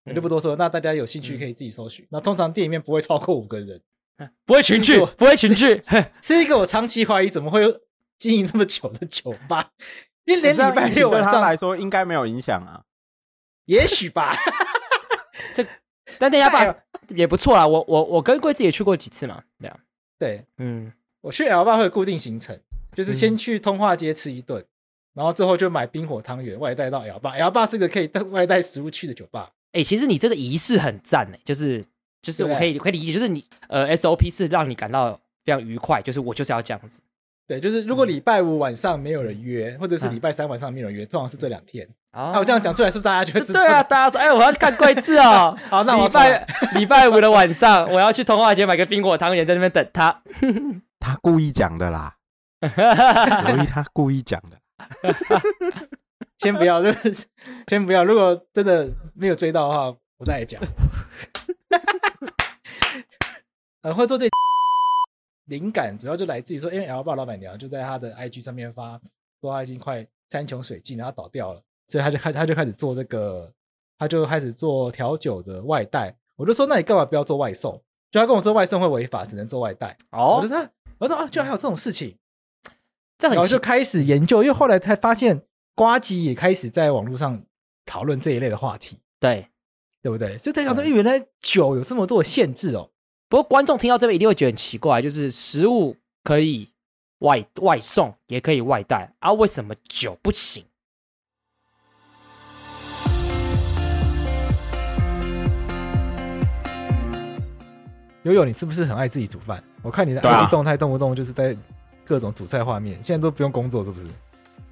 [0.04, 0.56] 我就不多说了。
[0.56, 2.06] 那大家有兴趣可以自己搜寻。
[2.10, 3.80] 那通常店里面不会超过五个人，
[4.44, 5.80] 不会群聚，不会群聚。
[6.20, 7.62] 是一个我长期怀疑怎么会
[8.18, 9.70] 经营这么久的酒吧，
[10.24, 12.82] 因为连礼拜六晚上来说应该没有影响啊。
[13.66, 14.36] 也许吧。
[15.54, 15.64] 这
[16.18, 16.74] 但那家吧
[17.08, 19.78] 也不错啦，我我我跟贵子也去过几次嘛，对啊，
[20.18, 22.58] 对，嗯，我去 L 吧会有固定行程，
[22.96, 24.64] 就是先去通化街吃一顿，
[25.14, 27.32] 然后之后就买冰火汤圆外带到 L 吧。
[27.32, 29.50] L 吧是个可以带外带食物去的酒吧。
[29.72, 31.84] 哎、其实你这个仪式很赞哎，就是
[32.22, 37.00] 就是我可以可以理解，就是你呃 SOP 是让你感到非常愉快，就是我就是要这样子。
[37.46, 41.88] 对，就是如果礼拜五晚上没有人约，或者是礼拜三晚上没有人约，通常是这两天。
[42.10, 43.60] 啊啊，我这样讲出来，是不是大家就会知道？
[43.60, 45.56] 对啊，大家说哎，我要去看贵子哦。
[45.70, 50.22] 好，那我礼拜礼拜五的晚上， 我要去通化街买个冰火汤圆，在那边等他。
[51.00, 52.16] 他故意讲的啦，
[53.48, 54.58] 由于他故意讲的。
[56.38, 57.26] 先不要，就是
[57.66, 58.04] 先不要。
[58.04, 59.86] 如果真的没有追到的话，
[60.18, 60.60] 我再来讲。
[63.82, 64.26] 呃，会做这
[65.44, 69.00] 灵感，主要就来自于说，因为 L 爸老板娘就在他的 IG 上面发，
[69.40, 73.52] 说他已经快山穷水尽，然后倒掉了，所以他就开他就开始做这个，
[73.96, 76.16] 他就开始做调酒的外带。
[76.34, 77.80] 我就说，那你干嘛不要做外送？
[78.10, 79.96] 就他跟我说外送会违法，只能做外带。
[80.10, 82.18] 我哦就，说，我说啊，居然还有这种事情。
[83.16, 85.42] 这很奇然后就开始研究，因为后来才发现，
[85.76, 87.44] 瓜吉也开始在网络上
[87.86, 89.48] 讨论这一类的话题，对。
[90.00, 90.38] 对不对？
[90.38, 92.90] 所以才想说，原来酒有这么多的限制哦。
[93.30, 96.66] 不过观众听到这边一定会觉得很奇怪，就是食物可以
[97.18, 100.64] 外外送，也可以外带啊，为什么酒不行？
[108.22, 109.62] 悠悠，你是不是很爱自己煮饭？
[109.82, 111.54] 我看你的 IG 动态动不动就是在
[112.06, 114.06] 各种煮菜画面，现在都不用工作，是不是？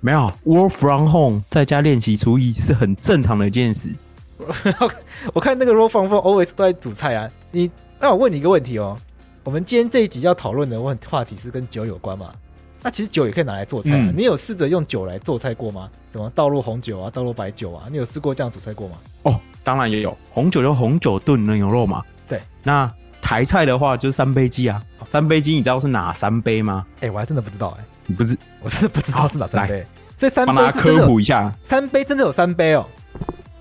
[0.00, 3.90] 没有，work from home 在家练习厨艺是很正常的一件事。
[5.34, 7.30] 我看那个 work from home always 都在煮菜啊。
[7.50, 8.96] 你，那我问你一个问题哦。
[9.42, 12.32] 我们今天这一集要讨论的问话题是跟酒有关嘛？
[12.82, 13.98] 那其实酒也可以拿来做菜啊。
[14.00, 15.88] 嗯、你有试着用酒来做菜过吗？
[16.12, 17.86] 什么倒入红酒啊，倒入白酒啊？
[17.90, 18.96] 你有试过这样煮菜过吗？
[19.22, 20.16] 哦，当然也有。
[20.30, 22.02] 红酒就红酒炖牛肉嘛。
[22.28, 22.40] 对。
[22.62, 24.82] 那台菜的话就是三杯鸡啊。
[25.10, 26.84] 三杯鸡你知道是哪三杯吗？
[26.96, 27.84] 哎、欸，我还真的不知道哎、欸。
[28.06, 28.36] 你不知？
[28.62, 29.86] 我是不知道是哪三杯。
[30.16, 32.86] 这三杯帮大家科普一下，三杯真的有三杯哦。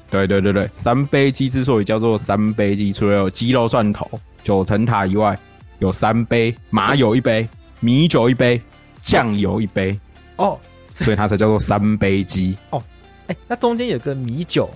[0.10, 4.10] 对对对对，三杯鸡之所以叫做三杯鸡，除了有鸡肉蒜头、
[4.44, 5.38] 九层塔以外，
[5.80, 7.48] 有三杯：麻油一杯、
[7.80, 8.62] 米酒一杯、
[9.02, 10.00] 酱油一杯。
[10.38, 10.60] 哦，
[10.94, 12.56] 所以它才叫做三杯鸡。
[12.72, 12.82] 哦，
[13.28, 14.70] 哎，那中间有个米酒，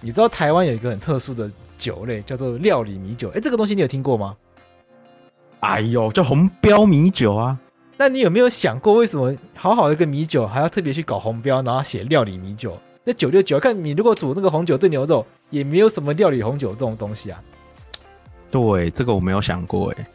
[0.00, 3.28] 你知道台湾有一个很特殊的酒类叫做料理米酒。
[3.30, 4.36] 哎，这个东西你有听过吗？
[5.60, 7.58] 哎呦，叫红标米酒啊。
[7.98, 12.78] 那你有没有想过，为什么好好的一个米酒，还要特别去搞红标，然后写料理米酒？
[13.08, 17.40] 那酒就酒，看你如果煮那个红酒炖牛肉，也没有什么料理红酒这种东西啊。
[18.50, 20.06] 对，这个我没有想过哎。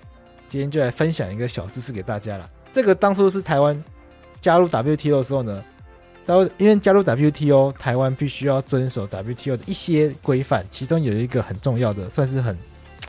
[0.49, 2.49] 今天就来分享一个小知识给大家了。
[2.73, 3.81] 这个当初是台湾
[4.41, 5.63] 加入 WTO 的时候呢，
[6.25, 12.57] 然后因为加入 WTO，台湾必须要遵守 WTO 的一些规范，其中有一个很重要的，算是很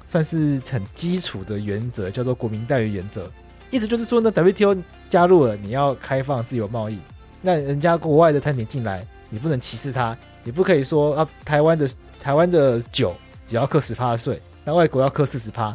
[0.06, 3.28] 算是很基础的原则，叫做国民待遇原则。
[3.70, 6.98] 意思就是说呢，WTO 加入了，你要开放自由贸易，
[7.40, 10.14] 那人家国外的产品进来，你不能歧视他，
[10.44, 11.88] 你不可以说啊，台湾的
[12.20, 13.16] 台湾的酒
[13.46, 15.74] 只要课十趴的税，那外国要课四十趴，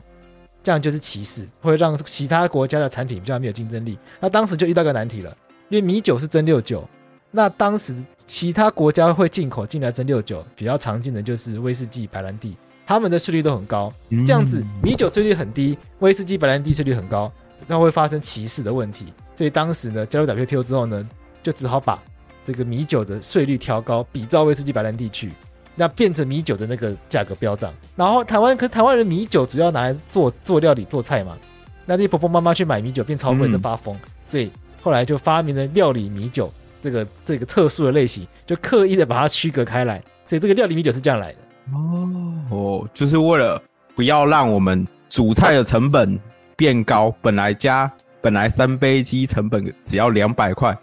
[0.61, 3.97] 这样就是歧视，会让其他国家的产品比较没有竞争力。
[4.19, 5.35] 那当时就遇到个难题了，
[5.69, 6.87] 因为米酒是蒸馏酒，
[7.31, 7.95] 那当时
[8.27, 13.91] 其他国家会进口进来蒸馏酒，比较常见的就是威士忌、白兰地，他们的税率都很高，
[14.25, 17.31] 这样子米酒税率很低，威士忌、白兰地税率很高。
[17.65, 21.09] 那会发生歧视的问题，所以当时呢，加入 WTO 之后呢，
[21.41, 21.99] 就只好把
[22.47, 25.33] 这个米酒的税率调高，比照威士忌、白兰地去，
[25.75, 27.73] 那变成米酒的那个价格飙涨。
[27.93, 31.37] 然后台湾，可台湾人米酒主要拿来做做料理、做菜嘛，
[31.85, 34.49] 那那婆婆妈妈去买米酒变超贵的发疯，所以
[34.81, 36.49] 后来就发明了料理米酒
[36.81, 41.39] 这个这个特殊的类型，就刻意的把它区隔开来，所以这个料理米酒是这样来的。
[41.73, 42.09] 哦
[42.49, 43.61] 哦，就是为了
[43.93, 46.17] 不要让我们煮菜的成本。
[46.55, 50.75] 变高，本来加本来三杯鸡成本只要两百块，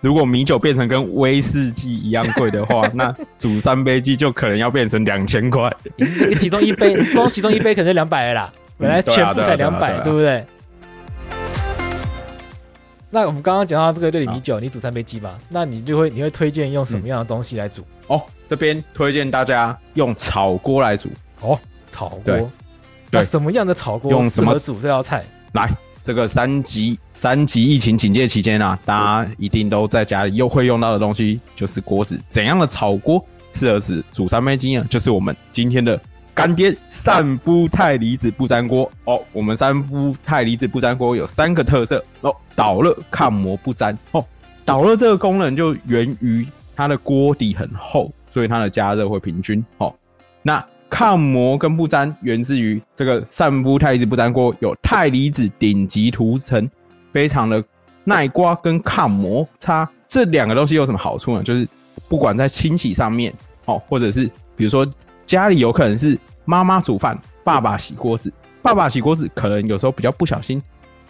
[0.00, 5.72] 如果米酒变成跟威士忌一样贵的话，那煮三杯鸡就可能要变成两千块。
[6.38, 10.44] 其中一杯， 光其中一杯可能就两百了啦，本来全部才两百，对不对？
[13.08, 17.82] 那我们刚刚讲到这个料理米酒，你煮三杯鸡吧，那你就会你会推荐用什么样的东西来煮？
[18.08, 21.08] 哦，这边推荐大家用炒锅来煮。
[21.40, 21.58] 哦，
[21.90, 22.50] 炒锅。
[23.10, 25.24] 那什么样的炒锅用什么煮这道菜？
[25.52, 25.70] 来，
[26.06, 32.16] 这个三级三级疫情警戒期间啊，大家一定都在家里又会用到的东西就是锅子。
[32.28, 34.86] 怎样的炒锅适合是煮三杯鸡呢？
[34.88, 36.00] 就是我们今天的
[36.32, 39.20] 干爹善夫太离子不粘锅哦。
[39.32, 44.24] 我们三夫太离子不粘锅有三个特色哦：导热、抗磨、不粘哦。
[44.64, 49.92] 导热这个功能就源于它的锅底很厚，所以它的加热会平均哦。
[50.40, 56.68] 那抗膜跟不粘源自于这个善夫太离子不粘锅，有太离子顶级涂层，
[57.12, 57.62] 非常的
[58.04, 59.88] 耐刮跟抗摩擦。
[60.06, 61.42] 这两个东西有什么好处呢？
[61.42, 61.66] 就是
[62.08, 64.86] 不管在清洗上面哦，或者是比如说
[65.26, 70.62] 家里有可能是妈妈煮饭，爸爸洗锅子，爸爸洗锅子可能有时候比较不小心，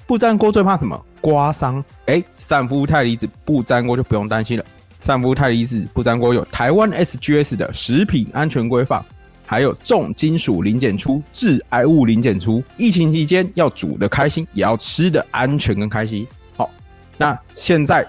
[0.07, 0.99] 不粘锅最怕什么？
[1.21, 1.85] 刮伤。
[2.07, 4.65] 哎，善夫太离子不粘锅就不用担心了。
[5.01, 9.05] 善夫太离子不粘锅有台湾 SGS 的食品安全规范。
[9.47, 12.63] 还有重金属零检出、致癌物零检出。
[12.77, 16.27] 疫情期间要煮的开心，也要吃的安全跟开心。
[16.57, 16.69] 好，
[17.17, 18.07] 那现在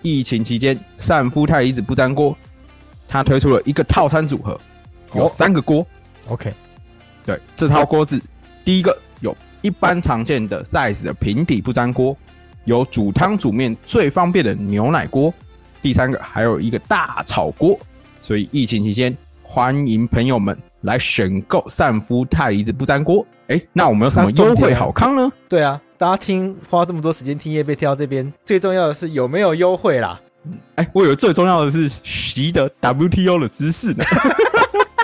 [0.00, 2.36] 疫情期间，善夫太离子不粘锅，
[3.06, 4.58] 它推出了一个套餐组合，
[5.14, 5.86] 有三个锅。
[6.28, 6.52] OK，
[7.26, 8.20] 对，这套锅子，
[8.64, 12.16] 第一个有一般常见的 size 的平底不粘锅，
[12.64, 15.32] 有煮汤煮面最方便的牛奶锅。
[15.82, 17.78] 第三个还有一个大炒锅。
[18.22, 20.56] 所以疫情期间，欢迎朋友们。
[20.82, 25.30] 来选购善夫太离子不粘锅，哎，那我们有什么优惠好康呢？
[25.48, 30.20] 对啊，大家听花这么多时间听业配跳到这边，最重要的是有没有优惠啦？
[30.76, 34.04] 哎，我以为最重要的是习得 WTO 的知识呢，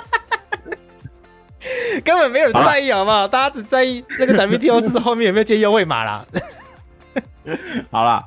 [2.03, 3.29] 根本没有在意好不好？
[3.29, 6.25] 大家只在意那个 WTO 知识后面有没有接优惠码啦。
[7.91, 8.25] 好啦。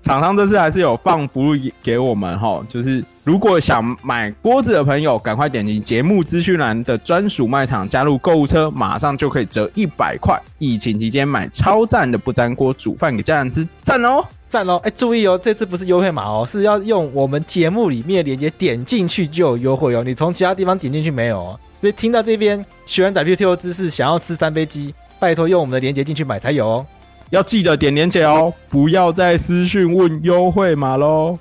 [0.00, 10.40] 厂商这次还是有放福利给我们哈，就是如果想买锅子的朋友，赶快点击节目资讯栏的专属卖场，加入购物车，马上就可以折一百块。
[10.56, 14.24] 疫情期间买超赞的不粘锅煮饭给家人吃，赞哦！
[14.48, 14.80] 赞哦！
[14.82, 20.02] 哎，注意哦，这次不是优惠码哦，是要用我们节目里面的链接点进去就有优惠哦。
[20.02, 21.60] 你从其他地方点进去没有哦？
[21.82, 26.86] 所以听到这边学完 WTO 知识，想要吃三杯鸡，拜托用我们的链接进去买才有哦。
[27.28, 31.38] 要记得点链接哦，不要再私讯问优惠码喽。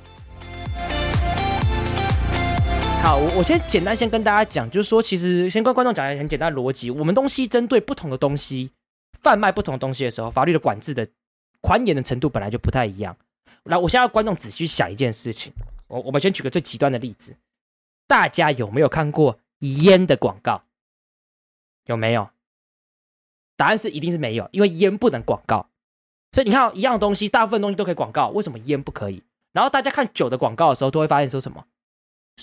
[3.04, 8.72] 好，我我先简单先跟大家讲，就是说，其实先跟观众讲一个很简单的逻辑，我们东西针对不同的东西
[9.14, 11.08] 贩卖不同的东西的时候，法律的管制的
[11.62, 13.16] 宽严的程度本来就不太一样。
[13.64, 15.54] 来，我现在要观众仔细想一件事情，
[15.88, 17.36] 我我们先举个最极端的例子，
[18.08, 20.64] 大家有没有看过烟的广告？
[21.86, 22.30] 有没有？
[23.56, 25.70] 答案是一定是没有，因为烟不能广告。
[26.34, 29.24] 所以你看，一样东西，大部分东西都可以广告，为什么烟不可以？
[29.54, 31.66] 然后大家看酒的广告的时候，都会发现说什么？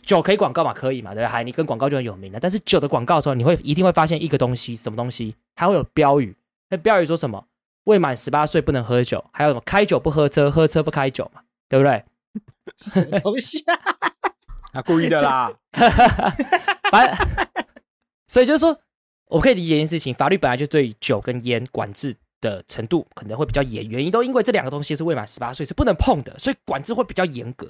[0.02, 0.72] 酒可以广告嘛？
[0.72, 1.12] 可以嘛？
[1.14, 1.26] 对不对？
[1.26, 2.40] 海尼跟广告就很有名了。
[2.40, 5.35] 但是酒的广告的时候，你会一定会发现一个东西，什么东西？
[5.54, 6.37] 还会有标语。
[6.70, 7.46] 那标语说什么？
[7.85, 9.61] 未满十八岁不能喝酒，还有什么？
[9.64, 11.42] 开酒不喝车，喝车不开酒嘛？
[11.68, 12.04] 对不对？
[12.78, 13.78] 什么东西啊？
[14.72, 15.52] 他故意的啦。
[16.90, 17.28] 反正，
[18.26, 18.76] 所以就是说，
[19.26, 27.66] 我可以理解一件事情：法律本来就对酒跟烟管制的程度可能会比较严，原因都因为这两个东西是未满十八岁是不能碰的，所以管制会比较严格。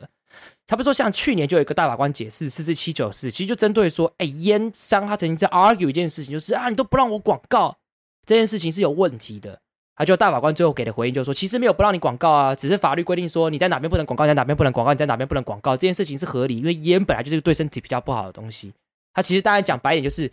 [0.67, 7.79] 他不说，像去年就有一个大法官解释四四七九四，其实就针对说，哎，烟商他曾经在 argue 一件事情，就是啊，你都不让我广告，
[8.27, 9.61] 这件事情是有问题的。
[9.97, 18.73] 他就大法官最后给的回应就是说，其实没有不让你广告啊，只是法律规定说你在哪边不能广告，在哪边不能广告，你在哪边不能广告，这件事情是合理，因为烟本来就是对身体比较不好的东西。
[19.13, 20.29] 他其实当然讲白一点就是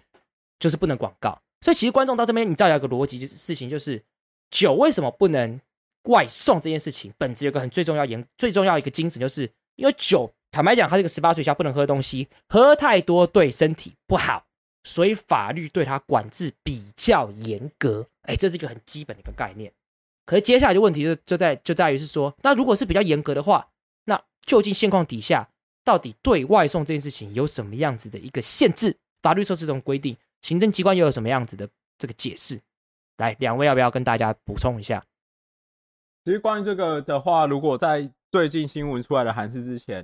[0.59, 1.37] 就是不能广告。
[1.63, 4.01] 所以其实观众到这边，你知道有一个逻辑，就是事情就是。
[4.51, 5.59] 酒为什么不能
[6.03, 14.45] 外送这件事情，本质有个很最重要、严最重要一个精神，就是因为酒，坦白讲，它是一个十八岁以下不能喝的东西，喝太多对身体不好，
[14.83, 18.05] 所以法律对它管制比较严格。
[18.23, 19.71] 哎，这是一个很基本的一个概念。
[20.25, 23.69] 可是接下来的问题就就在就在于是说，那如果是比较严格的话，
[24.05, 25.49] 那究竟现况底下
[25.83, 28.97] 到底对外送这件事情有什么样子的一个限制？
[29.21, 32.59] 法律说是这种规定，行政机关又有什么样子的这个解释？
[33.21, 35.03] 来，两位要不要跟大家补充一下？
[36.25, 40.03] 其实关于这个的话，如果在最近新闻出来的函释之前，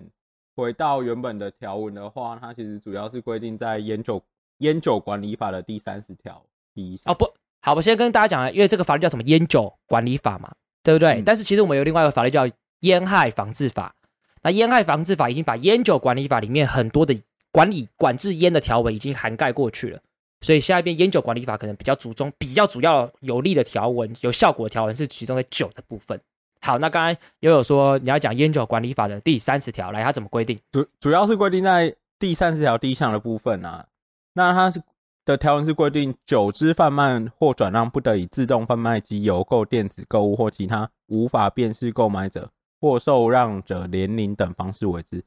[0.56, 4.24] 回到原本的条文的话，它其实主要是规定在烟酒
[4.60, 7.12] 烟酒管理法的第三十条第一项。
[7.12, 7.28] 哦，不
[7.60, 10.54] 好，我先跟大家讲，因为这个法律叫什么烟酒管理法嘛，
[10.84, 11.14] 对不对？
[11.14, 12.48] 嗯、但是其实我们有另外一个法律叫
[12.82, 13.96] 烟害防治法。
[14.44, 17.20] 那烟害防治法已经把烟酒管理法里面很多的
[17.52, 20.00] 管理管制烟的条文已经涵盖过去了。
[20.42, 26.20] 所以下一边烟酒管理法可能比较注重比较主要有利的条文，有效果的条文是集中在酒的部分。
[26.62, 30.60] 好，那刚才也有说你要讲烟酒管理法的第三十条，来，它怎么规定？
[30.72, 33.88] 主主要是规定在第三十条第一项的部分啊。
[34.34, 34.82] 那它是
[35.26, 45.24] 的条文是规定，酒之贩卖或转让不得以自动贩卖机、邮购、电子购物或其他无法辨识购买者或受让者年龄等方式为之。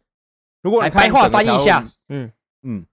[0.62, 2.30] 如果来白话翻译一下，嗯
[2.62, 2.86] 嗯。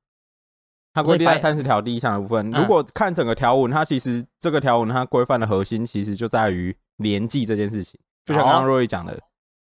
[0.98, 2.50] 它规定在三十条第一项的部分。
[2.52, 8.00] 如果看整个条文，它其实这个条文它规范的核心其实就在于年纪这件事情。
[8.26, 9.22] 就像刚刚若易讲的，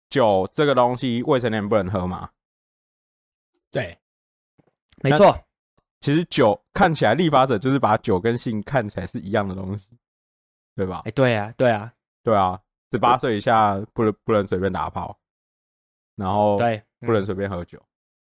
[0.09, 2.31] 酒这个东西未成年不能喝嘛？
[3.69, 3.99] 对，
[5.03, 5.37] 没错。
[5.99, 9.89] 其实酒看起来立法者就是把酒跟性看起来是一样的东西，
[10.75, 11.03] 对吧？
[11.05, 12.59] 哎，对啊，对啊，对啊。
[12.91, 15.17] 十八岁以下不能不能随便打炮，
[16.15, 17.79] 然后对，不能随便喝酒，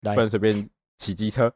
[0.03, 0.68] 不能随便
[1.02, 1.52] 骑机车，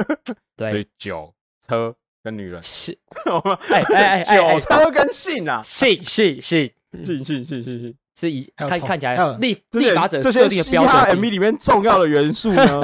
[0.54, 1.32] 对，酒
[1.66, 2.98] 车跟女人，是，
[3.72, 6.70] 哎哎哎，酒车跟性啊， 性性性
[7.02, 12.82] 性性性性，是一看看起来立立法者设定的标准 MV 里面重要的元素呢，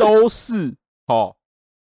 [0.00, 0.74] 都是
[1.08, 1.36] 哦，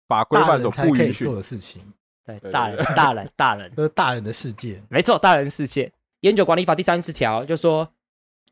[0.08, 1.26] 法规范所不允许。
[1.26, 1.80] 做的事情，
[2.26, 7.88] 对，大人大人大人，都是大人的世界，没错，大人世界，烟酒管理法第三十条就说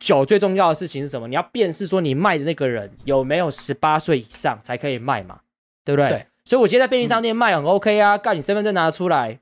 [0.02, 1.28] 酒最重要的事情是什么？
[1.28, 5.40] 你要辨识说你卖的那个人有没有十八岁以上才可以卖嘛，
[5.86, 6.10] 对不对？
[6.10, 6.26] 对。
[6.44, 9.40] 所以，我今天在便利商店卖很 OK 啊，干你身份证拿出来，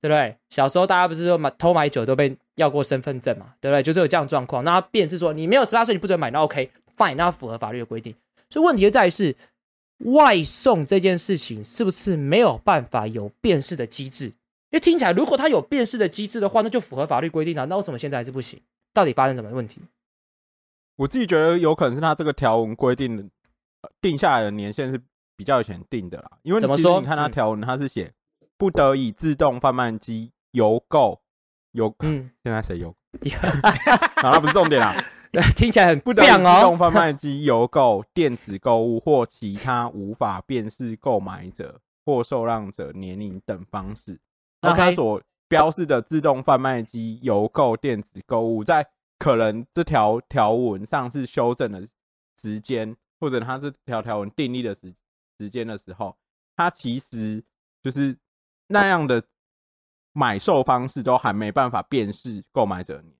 [0.00, 0.36] 对不对？
[0.48, 3.82] 小时候大家不是说买偷买酒都被要过身份证嘛，对不对？
[3.82, 4.62] 就是有这样状况。
[4.62, 8.14] 那辨识说你没有十八岁，你不准买，那 OK，fine，那符合法律的规定。
[8.48, 9.34] 所以问题就在于是
[10.04, 14.26] 外送这件事情是不是没有办法有辨识的机制？
[14.26, 17.64] 因为听起来如果他有辨识的机制的话，那就符合法律规定啊。
[17.64, 18.60] 那为什么现在还是不行？
[18.92, 19.80] 到底发生什么问题？
[20.96, 23.24] 我自己觉得有可能是他这个条文规定的
[24.00, 25.00] 定下来的年限是。
[25.36, 28.12] 比较以前定的啦，因为怎么说你看它条文，它是写
[28.58, 31.22] 不得以自动贩卖机邮购
[31.72, 32.94] 邮，嗯， 现在谁邮？
[33.40, 34.94] 啊，那不是重点啦，
[35.56, 44.20] 听起来很不得以自动贩卖机邮购电子购物或其他无法辨识购买者或受让者年龄等方式。
[44.60, 48.86] 那他所标示的自动贩卖机邮购电子购物，在
[49.18, 51.82] 可能这条条文上次修正的
[52.40, 54.94] 时间，或者它这条条文订立的时
[55.40, 56.16] 时间的时候，
[56.56, 57.42] 它其实
[57.82, 58.16] 就是
[58.68, 59.24] 那样的
[60.12, 63.12] 买售方式都还没办法辨识购买者年。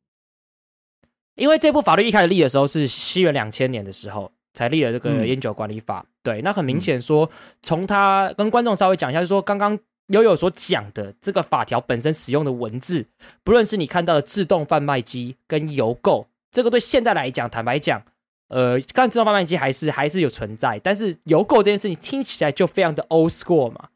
[1.35, 7.29] 因为这部法律一开始立的时候是西元两千年的时候才立了这个烟酒管理法，嗯、对，那很明显说，
[7.61, 9.77] 从他跟观众稍微讲一下，就是说刚刚
[10.11, 13.07] 悠悠所讲的这个法条本身使用的文字，
[13.43, 18.03] 不论是你看到的自动贩卖机跟邮购，这个对现在来讲，坦白讲，
[18.49, 23.89] 呃，刚自动贩卖机还是还是有存在，但是邮购这件事情听起来就非常的 old school 嘛，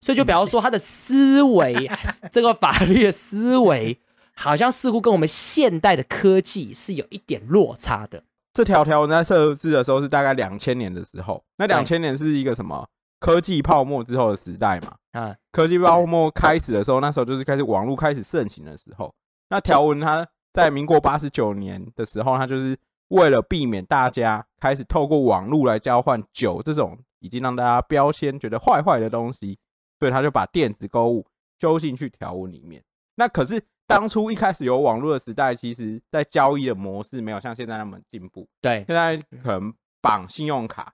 [0.00, 1.90] 所以就比方说他的思维，
[2.32, 3.98] 这个法律的思维。
[4.40, 8.22] 好像似乎跟我们现代的科技是有一点落差的。
[8.54, 12.88] 这条条文在设置的时候是大概两千年的时候，那两千年是一个什么
[13.20, 14.96] 科技泡沫之后的时代嘛？
[15.12, 19.14] 啊，科技泡沫开始的时候，那时候就是开始网络开始盛行的时候。
[19.50, 22.76] 那条文它在民国八十九年的时候，它就是
[23.08, 29.58] 为了避免大家开始透过网络来交换酒这种已经让大家标签觉得坏坏的东西，
[29.98, 31.26] 所以他就把电子购物
[31.60, 32.82] 修进去条文里面。
[33.16, 33.62] 那可是。
[33.88, 38.46] 当初一开始有网络的时代，其实在交易的模式没有像现在那么进步。
[38.60, 40.92] 对，现在可能绑信用卡，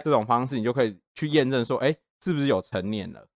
[0.00, 3.26] 对这种方式，你就可以去验证说，哎，是不是有成年了？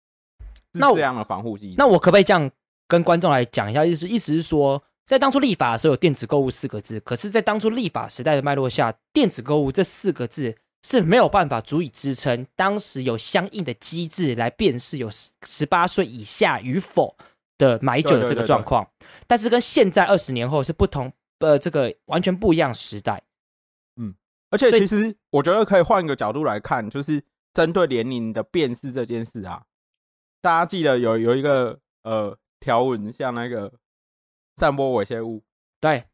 [0.73, 1.75] 是这样的防护机制。
[1.79, 2.51] 那我可不可以这样
[2.87, 3.85] 跟观众来讲一下？
[3.85, 17.17] 意思意思是说，在当初立法的时候有电子购物四个字，可是，在当初立法时代的脉络下，电子购物这四个字是没有办法足以支撑当时有相应的机制来辨识有十十八岁以下与否。
[17.59, 18.87] 的买酒的这个状况，
[19.27, 23.23] 但是跟现在二十年后是不同，呃，这个完全不一样时代。
[24.47, 27.23] 嗯，而且其实我觉得可以换一个角度来看，就是
[27.53, 29.65] 针对年龄的辨识这件事啊，
[30.41, 33.73] 大家记得有有一个呃条文，像那个
[34.57, 35.43] 散播猥亵物，
[35.81, 36.05] 对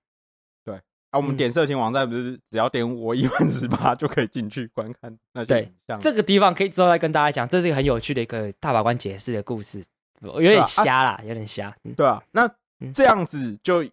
[0.65, 0.77] 对，
[1.11, 6.01] 啊，我们点色情网站不是只要点我一万十八就可以进去观看那些影像？
[6.01, 9.85] 这个地方可以之后再跟大家讲，这是一个很有趣的一个大法官解释的故事。
[10.23, 11.77] 有点瞎啦，啊、有点瞎。
[11.97, 12.49] 对啊，那
[12.95, 13.85] 这样子就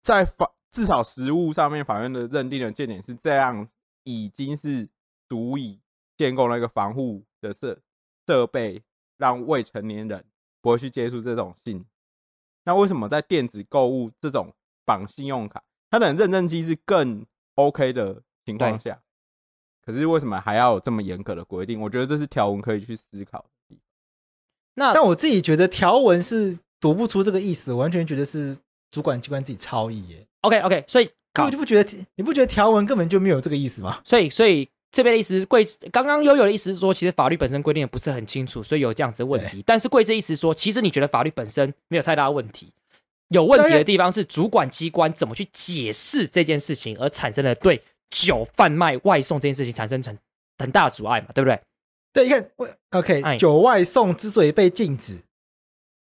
[0.00, 3.68] 在法至少实物上面，法院的认定的见解是这样，
[4.06, 4.88] 已经是
[5.28, 5.80] 足以
[6.16, 7.78] 建构那个防护的设
[8.26, 8.82] 设备，
[9.18, 10.24] 让未成年人
[10.62, 11.84] 不会去接触这种性。
[12.64, 14.54] 那为什么在电子购物这种
[14.84, 17.26] 绑信用卡，它的认证机制更
[17.56, 19.00] OK 的情况下，
[19.84, 21.80] 可是为什么还要有这么严格的规定？
[21.80, 23.76] 我觉得这是条文可以去思考的。
[24.74, 28.56] 那但我自己觉得条文是读不出这个意思，我完全觉得是
[28.90, 30.26] 主管机关自己超译耶。
[30.42, 31.10] OK OK，所以
[31.44, 34.00] 我就不觉得你不觉得条文根本就没有这个意思吗？
[34.02, 35.62] 所以所以这边的意思是贵
[35.92, 39.62] 刚刚悠悠的意思是说，其实法律本身规定的不是很清楚，所以有这样子的问题。
[39.66, 42.72] 但是贵这意思是说，其实你觉得法律本身没有太大的问题，
[43.28, 50.18] 有问题的地方是主管机关怎么去解释这件事情，而产生了对酒贩卖外送这件事情产生很
[50.58, 51.60] 很大的阻碍嘛，对不对？
[52.12, 52.48] 对，你看
[52.92, 55.18] ，OK，哎，酒外送之所以被禁止，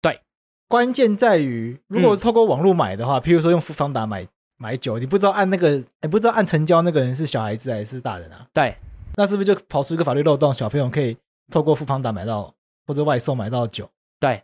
[0.00, 0.20] 对，
[0.66, 4.26] 关键在于，如果透过网络买的话，譬、嗯、如说用富方达买
[4.58, 8.46] 买酒，你不知道按那个，哎，不知道按成交那个人是小孩子还是大人啊？
[8.52, 8.76] 对，
[9.16, 10.52] 那是不是就跑出一个法律漏洞？
[10.52, 11.16] 小朋友可以
[11.50, 12.54] 透过富邦达买到
[12.86, 13.88] 或者外送买到酒？
[14.20, 14.42] 对，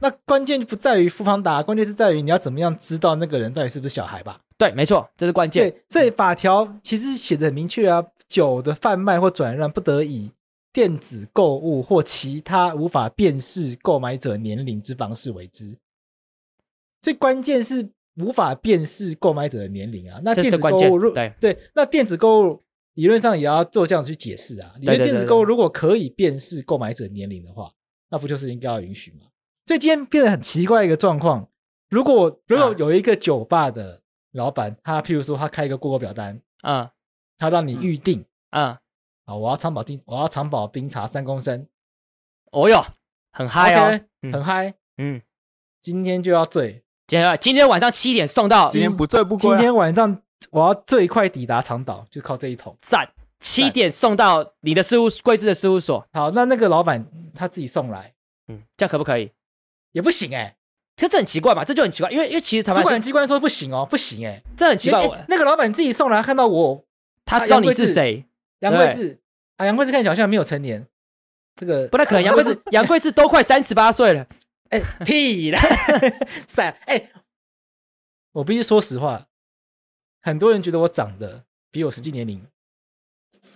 [0.00, 4.40] 那关键就不在于富邦达，关键是在于你要怎么样知道那个人到底是不是小孩吧？
[4.58, 5.70] 对，没错，这是关键。
[5.70, 10.30] 对，所以法条其实写的很明确啊，酒的贩卖或转让不得以。
[10.74, 15.76] 电子购物或其他无法辨识购买者年龄之方式为之，
[17.02, 20.20] 最关键是无法辨识购买者的年龄啊。
[20.24, 22.62] 那电子购物，对对，那电子购物
[22.94, 24.74] 理论上也要做这样去解释啊。
[24.78, 27.72] 你的电子购物如果可以辨识购买者年龄的话，
[28.10, 29.28] 那不就是应该要允许吗？
[29.66, 31.48] 所以今天变得很奇怪一个状况：
[31.88, 34.02] 如果如果有一个酒吧的
[34.32, 36.92] 老板，他譬如说他开一个 Google 表单啊，
[37.38, 38.80] 他让你预定啊。
[39.24, 39.36] 啊！
[39.36, 41.68] 我要长保冰，我要长保冰茶三公升。
[42.50, 42.84] 哦哟，
[43.30, 44.74] 很嗨哦，okay, 嗯、很嗨。
[44.98, 45.22] 嗯，
[45.80, 46.82] 今天就要醉，今
[47.20, 48.68] 天今天晚上七点送到。
[48.70, 49.50] 今天不醉不归。
[49.50, 52.76] 今天晚上我要最快抵达长岛，就靠这一桶。
[52.80, 53.08] 赞，
[53.40, 56.06] 七点送到你的事务贵志的事务所。
[56.12, 58.12] 好，那那个老板他自己送来，
[58.48, 59.30] 嗯，这样可不可以？
[59.92, 60.56] 也不行哎、欸，
[60.96, 61.64] 这这很奇怪吧？
[61.64, 65.00] 这就很奇怪，因为因为其实主管机关说不行哦，不行哎、欸，这很奇怪。
[65.00, 66.84] 欸、那个老板自己送来，看到我，
[67.24, 68.24] 他知道你是谁。
[68.60, 69.18] 杨贵志
[69.56, 70.86] 啊，杨贵志看起来好像没有成年，
[71.56, 72.22] 这个不太可能。
[72.22, 74.26] 杨贵志， 杨贵志都快三十八岁了，
[74.72, 75.60] 哎、欸，屁啦，
[76.48, 77.10] 塞，哎、欸，
[78.32, 79.26] 我必须说实话，
[80.22, 82.42] 很多人觉得我长得比我实际年龄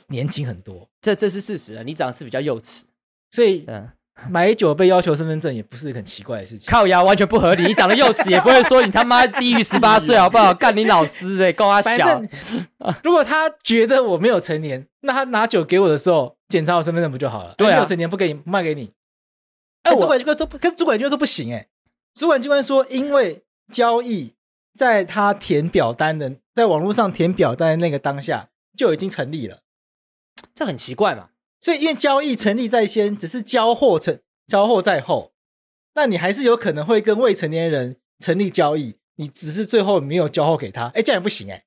[0.08, 1.82] 年轻很多，这这是事实啊。
[1.82, 2.82] 你长得是比较幼稚，
[3.30, 3.88] 所以嗯，
[4.28, 6.70] 买酒被要求身份证也不是很奇怪的事情。
[6.70, 10.52] 靠牙完全不合理，你长得幼齿也不会说你他妈低于十八岁好不好？
[10.52, 12.22] 干你老师哎、欸，够他小。
[13.02, 17.54] 如果他觉得我没有成年，那他拿酒给我的时候检查我身份证不就好了？
[17.56, 18.92] 对啊，没有成年不给你卖给你。
[19.86, 21.68] 哎，主管机关说，可是主管机关说不行哎、欸。
[22.14, 24.34] 主管机关说，因为交易
[24.76, 29.60] 在他填表单的，在网络上填表单的那个当下就已经成立了，
[30.54, 31.28] 这很奇怪嘛。
[31.60, 35.32] 所以，因为交易成立在先，只是交货成交货在后，
[35.94, 41.64] 那你还是有可能会跟未成年人成立交易，你只是最后没有交货给他，哎，这样也不行哎，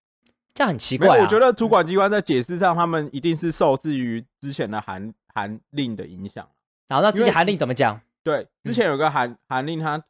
[0.54, 1.22] 这样很奇怪、啊。
[1.22, 6.48] 我觉得主管机关在解释上，他们一定是受制于之前的函函令的影响。
[6.88, 8.02] 然后，那之前函令怎么讲？
[8.30, 10.04] 对，之前有个函函令，它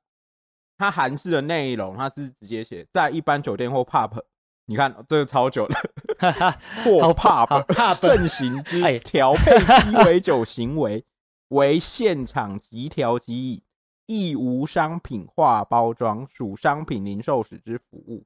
[0.78, 4.22] 它函式的内容，它是直接写在一般酒店或 pub。
[4.66, 5.80] 你看这个超久了，
[6.84, 11.06] 或 pub 盛行 之调配鸡尾酒行为，
[11.48, 13.62] 为现场即调即饮，
[14.06, 18.26] 亦无商品化包装，属商品零售时之服务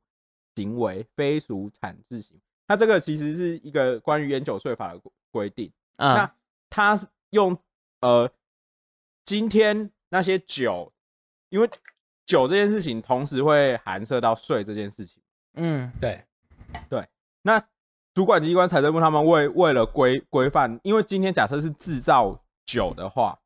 [0.56, 2.42] 行为，非属产制行为。
[2.68, 5.72] 它这个其实是一个关于烟酒税法的规定。
[5.98, 6.36] 嗯、那
[6.70, 7.56] 它用
[8.02, 8.30] 呃，
[9.26, 10.92] 今天那些酒，
[11.50, 11.70] 因为
[12.26, 15.22] 酒这件事情，同时会含涉到税这件事情。
[15.54, 16.24] 嗯，对。
[16.90, 17.08] 对，
[17.44, 17.64] 那
[18.16, 23.38] 主管机关财政部他们为为了规规范，因为今天假设是制造酒的话，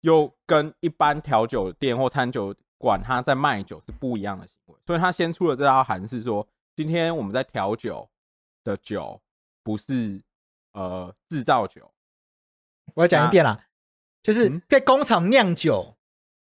[0.00, 6.44] 又跟一般调酒店或餐酒馆他在卖酒是不一样的行为，所以他先出了这道函是说，
[6.74, 8.10] 今天我们在调酒
[8.64, 9.20] 的酒
[9.62, 10.20] 不是
[10.72, 11.88] 呃制造酒。
[12.94, 13.67] 我要讲一遍啦，
[14.32, 15.94] 就是在工厂酿酒。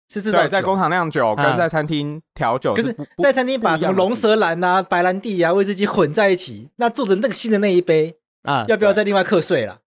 [0.08, 9.82] 是制造对，在工厂酿酒跟在餐厅调酒，可是在餐厅把什么龙舌兰啊、白兰地啊、威士忌混在一起，那做成那个新的那一杯啊，要不要再另外课税了？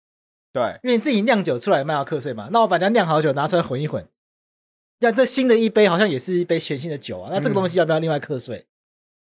[0.55, 2.49] 对，因为你自己酿酒出来卖要课税嘛。
[2.51, 4.09] 那我把人家酿好酒拿出来混一混，
[5.01, 7.29] 那这新的一杯好像也是一杯全新的酒啊。
[7.31, 8.67] 那这个东西要不要另外课税？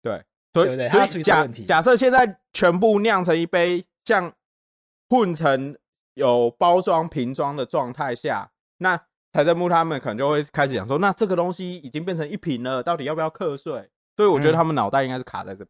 [0.01, 0.89] 对，对不对？
[0.89, 4.33] 它处于假假设现在全部酿成一杯像
[5.09, 5.77] 混成
[6.15, 9.01] 有包装瓶装的状态下，那。
[9.35, 13.91] 财政部他们可能就会开始讲说，那这个东西已经变成一瓶了，到底要不要课税？
[14.17, 15.69] 所以我觉得他们脑袋应该是卡在这边。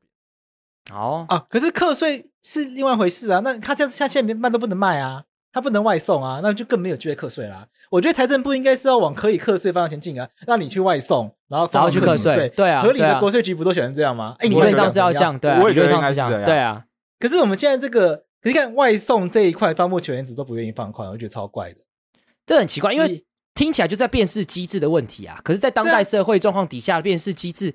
[0.93, 3.41] 哦、嗯、啊，可是课税是另外一回事啊。
[3.43, 7.67] 那他这样他现在连卖都不能卖啊，他不能外送啊，那就更没有机会课税啦。
[7.89, 12.47] 我觉得财政部应该是要往可以课税方向前进啊，让你去外送，然后然后去课税。
[12.51, 14.37] 对啊，合理的国税局不都喜欢这样吗？
[14.41, 16.45] 哎、啊，理论上是要这样，对、啊，我也觉得应该是这样。
[16.45, 16.85] 对啊，
[17.19, 21.79] 可是我们现在这个，可是你看外送这一块，到目前为止都不愿意放宽，我觉得超怪的。
[22.47, 23.25] 这很奇怪，因为。
[23.57, 25.41] 听起来就在辨识机制的问题啊！
[25.45, 27.73] 可是，在当代社会状况底下，辨识机制，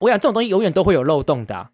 [0.00, 1.70] 我想这种东西永远都会有漏洞的、啊。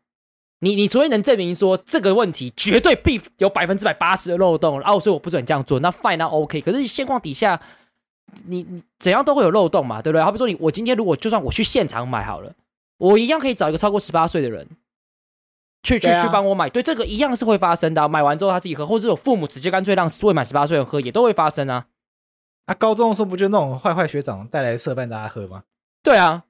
[0.59, 6.61] 你，你除非能证明说这个问题绝对必有百分之百八十的漏洞，啊，所以我不准这样做，那 fine，那 OK。
[6.61, 7.59] 可是现况底下，
[8.45, 10.23] 你你怎样都会有漏洞嘛，对不对？
[10.23, 12.53] 好比说你，我今天如果就算我去现场买好了，
[12.99, 14.69] 我一样可以找一个超过十八岁的人
[15.83, 18.07] 去去去帮我买，对，这个一样是会发生的、啊。
[18.07, 21.87] 买完之后他自己喝，或者有父母直接干脆让未满十八岁人喝，也都会发生啊。
[22.67, 25.63] 他、啊、高中的时候不就那种坏坏学长带来色饭大家喝吗？
[26.03, 26.45] 对啊，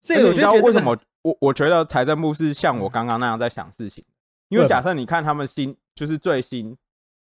[0.00, 0.96] 这个你知道为什么？
[1.22, 4.04] 我我觉得财政部是像我刚刚那样在想事情，
[4.48, 6.76] 因为假设你看他们新就是最新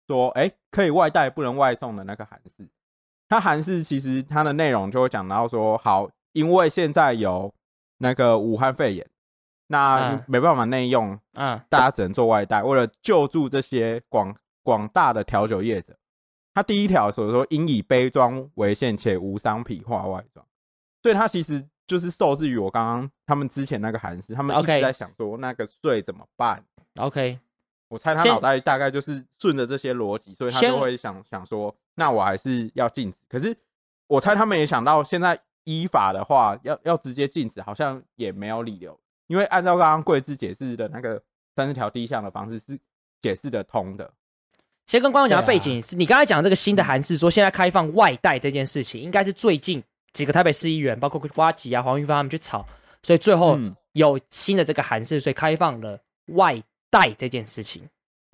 [0.08, 2.68] 说，哎，可以外带不能外送的那个函释，
[3.30, 7.54] 它函释其实它的内容就会讲到说，好，因为现在有
[8.00, 9.08] 那个武汉肺炎，
[9.68, 15.96] 那没办法内用，嗯，大家只能做外带，为了救助这些广广大的调酒业者。
[16.56, 20.44] 他第一条所说，应以杯装为限，且无商品化外装，
[21.04, 26.64] 所以他其实就是受制于我刚刚他们之前那个韩式，他们一直在想说那个税怎么办
[26.96, 27.38] ？OK，
[27.90, 33.20] 我猜他脑袋大概就是顺着这些逻辑，所以他就会想想说，那我还是要禁止。
[33.28, 33.54] 可是
[34.08, 38.98] 我猜他们也想到，现在依法的话，要要直接禁止，好像也没有理由，
[39.28, 41.22] 因为按照刚刚贵志解释的那个
[41.54, 42.80] 三十条第一项的方式是
[43.22, 44.14] 解释得通的。
[44.86, 49.84] 先跟观众讲的背景是，你刚才讲这个新的韩式，说现在开放外带这件事情，应该是最近
[50.14, 52.66] 几个台北市议员，包括呱吉啊、黄玉芳他们去吵，
[53.02, 53.58] 所以最后
[53.94, 56.62] 有新的这个韩式，所以开放了外
[56.92, 57.90] 带这件事情。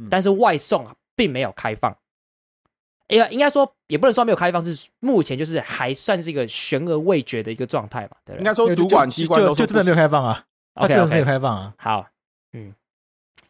[0.09, 1.95] 但是外送啊，并没有开放。
[3.07, 8.17] 哎呀，应该说也不能说没有开放，是目前就是还算是一个悬而未决的一个状态嘛。
[8.25, 10.43] 对，应该说主管机关都就真的没有开放啊
[10.73, 11.73] ，OK，没有开放啊。
[11.77, 12.07] 好，
[12.51, 12.73] 嗯，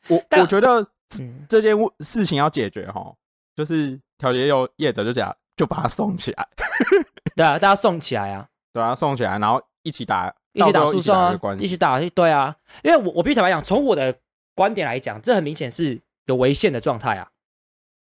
[0.08, 0.88] 我我觉得。
[1.20, 3.14] 嗯，这件事情要解决哈，
[3.56, 6.48] 就是调解业业者就讲，就把它送起来。
[7.36, 12.56] 对啊，大家送起来啊，对啊，送起来，然后一起打，一起打诉讼啊，一起打，对啊。
[12.84, 14.16] 因为我我必须坦白讲，从我的
[14.54, 17.30] 观点来讲，这很明显是有违宪的状态啊。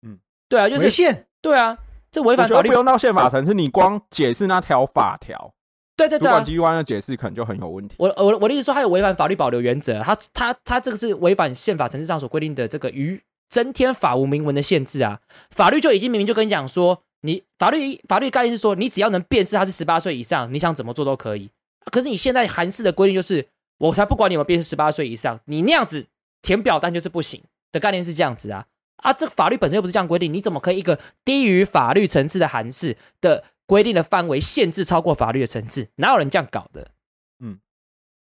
[0.03, 0.19] 嗯，
[0.49, 1.77] 对啊，就是违宪，对啊，
[2.11, 5.53] 这违反法律不用到宪法层次，你光解释那条法条，
[5.99, 7.97] 对对对、啊主管，机关的解释可能就很有问题。
[7.99, 13.21] 我我我的意思说，他有违反法律保留原则，他他他这个是违反宪法层次上所规定的这个于
[13.51, 15.21] 增添法无明文的限制啊。
[15.51, 21.51] 法律就已经明明就跟你讲说，你法律法律概念是说，你只要能辨识他是十八岁以上，你想怎么做都可以。
[21.91, 26.07] 可是你现在韩式的规定就是，我才不管你有没有辨识十八岁以上，你那样子
[26.43, 27.43] 填表单就是不行
[27.73, 28.67] 的概念是这样子啊。
[29.03, 35.91] 啊，这个法律本身又不是这样规定，你怎么可以一个低于法律层次的韩式的规定的范围限制超过法律的层次？
[35.97, 36.93] 哪有人这样搞的？
[37.41, 37.61] 嗯，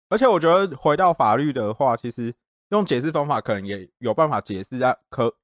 [0.09, 2.33] 而且我觉得回到法律的话，其实
[2.69, 5.35] 用解释方法可能也有办法解释啊，可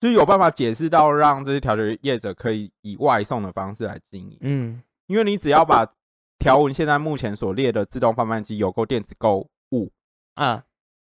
[0.00, 4.38] 就是有办法解释到让这些调解业者可以以外送的方式来经营。
[4.40, 5.86] 嗯，因为你只要把
[6.38, 9.92] 条文现在目前所列的自动贩卖机、有购电子购物
[10.32, 10.64] 啊，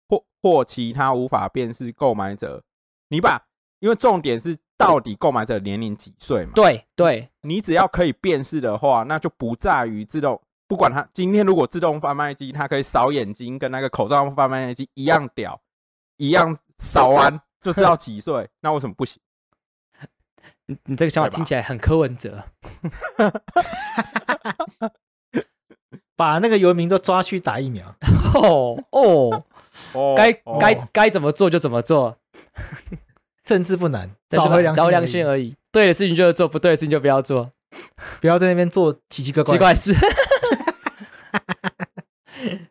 [0.09, 2.65] 或或其他无法辨识购买者，
[3.07, 3.47] 你把
[3.79, 6.51] 因为重点是到底购买者年龄几岁嘛？
[6.53, 15.59] 对对，你只要可以辨识的话，那就不在于自动，不管它今天如果自动贩卖机它可以扫眼睛，跟那个口罩贩卖机一样屌，
[16.17, 19.19] 一样扫完就知道几岁，那为什么不行？
[20.67, 22.43] 你你这个想法听起来很柯文哲，
[26.15, 27.95] 把那个游民都抓去打疫苗。
[28.33, 29.43] 哦 哦，
[29.93, 32.17] 哦该哦该该怎么做就怎么做，
[33.47, 35.55] 政治不难，找良心找良心而已。
[35.71, 37.49] 对的事情就做，不对的事情就不要做，
[38.19, 39.95] 不要在那边做奇奇怪怪 奇怪事。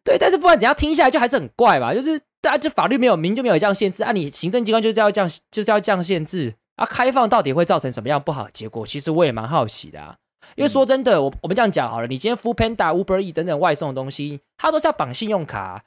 [0.05, 1.95] 对，但是不管怎样，听下来就还是很怪吧？
[1.95, 6.85] 就是大家就法律没有明就没有这样限制啊，你行政机关就是要这样，就是要这样限制啊。
[6.85, 8.87] 开放到底会造成什么样不好的结果？
[8.87, 10.15] 其实我也蛮好奇的啊。
[10.57, 15.83] 因为说真的，我我们这样讲好了，你今天 Foodpanda、Uber E 等等外送的东西，它都是要绑信用卡啊。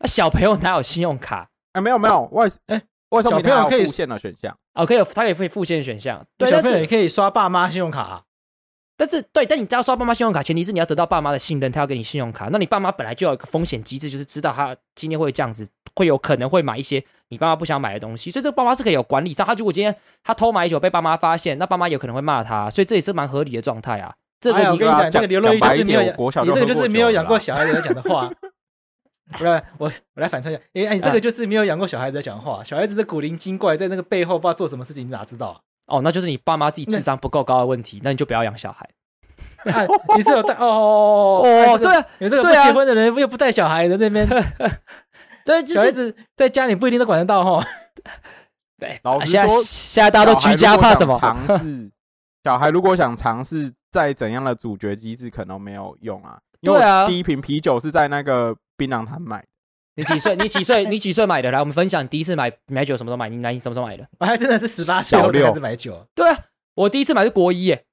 [0.00, 1.48] 那小朋友哪有信用卡？
[1.72, 2.82] 啊，没有没有，外哎外
[3.20, 6.24] 送平台小朋友可以有付现的选项，哦，可以他也可以付付现选项。
[6.38, 8.22] 对，小但是朋友也可以刷爸妈信用卡啊，
[8.96, 12.48] 但是对，但你只要刷爸妈信用卡，前提是你要得到爸妈的信任，他要给你信用卡。
[12.52, 19.46] 那你爸妈本来就有一个风险机制，就是知道他今天会这样子，会有可能会买一些你爸妈不想买的东西，所以这个爸妈是可以有管理上。
[19.46, 24.14] 他如果今天他偷买酒被爸妈发现，那爸妈有可能会骂他，所以这也是蛮合理的状态啊。
[24.40, 28.30] 这个哎，我你跟你讲，这个刘乐玉讲白就是没有你这个就是没有养过小孩子在讲的话。
[29.32, 29.46] 不是
[29.78, 35.58] 我，我来反串一下，哎、欸，你这个就是没有养过小孩子在讲话，小孩子的古灵精怪，在那个背后不知道做什么事情，你哪知道啊？
[35.86, 38.88] 哦，那就是你爸妈自己智商不够高的问题，那你就不要养小孩。
[39.70, 44.28] 啊、你是有带哦哦哦，对啊，有这个结婚的人又不带小孩的那边，
[45.44, 47.64] 对，就是小孩子在家里不一定都管得到哈。
[48.78, 48.98] 对。
[49.04, 51.16] 老实现在说现在大家都居家，怕什么？
[51.16, 51.88] 尝试
[52.42, 56.38] 小孩如果想尝试再怎样的主角机制，可能没有用啊。
[56.60, 59.48] 因为第一瓶啤酒是在那个槟榔摊买的。
[59.94, 60.34] 你几岁？
[60.40, 60.84] 你几岁？
[60.86, 61.50] 你几岁买的？
[61.50, 63.28] 来，我们分享第一次买买酒什么时候买？
[63.28, 64.08] 你来，你什么时候买的？
[64.18, 66.38] 我还真的是十八岁后小六才买酒，对啊，
[66.74, 67.84] 我第一次买是国一耶，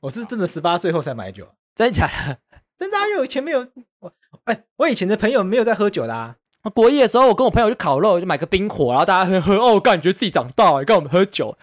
[0.00, 2.38] 我是真的十八岁后才买酒，真的假的？
[2.78, 3.66] 真的啊，因为我以前没有，
[4.00, 4.12] 我
[4.44, 6.36] 哎，我以前的朋友没有在喝酒的啊。
[6.74, 11.56] 国一的时候，我跟我朋友去烤肉，就买个冰火，然后大家喝喝， 哦，感觉自己长大，跟我们喝酒。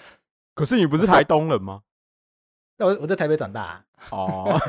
[0.56, 1.82] 可是你不是台东人吗？
[2.78, 4.60] 那我我在台北长大、啊，哦，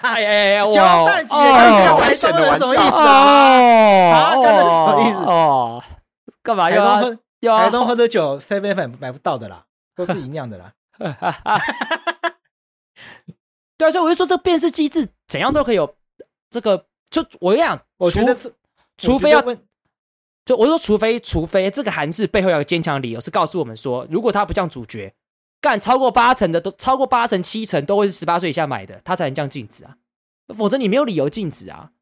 [0.02, 4.16] 哎哎哎，交蛋几个哦台北哦台东人什么意思哦啊？
[4.16, 5.18] 啊，什么意思？
[5.18, 5.82] 哦，
[6.42, 10.72] 干嘛台要东喝要台东喝的酒，Seven Eleven 买不到的啦，都是一样的啦。
[13.76, 15.94] 对啊，所以我就说这个辨识机制怎样都可以有
[16.50, 18.36] 这个，就我跟你讲，除我觉得，
[18.96, 19.42] 除非要
[20.44, 25.12] 就我就说，除非除非这个韩式背后有个坚强的理由，是告诉我们说，如果他不像主角，
[25.60, 29.96] 干超过八成的都超过八成七成都会是十八岁以下买的，他才能这样禁止啊，
[30.54, 31.92] 否则你没有理由禁止啊，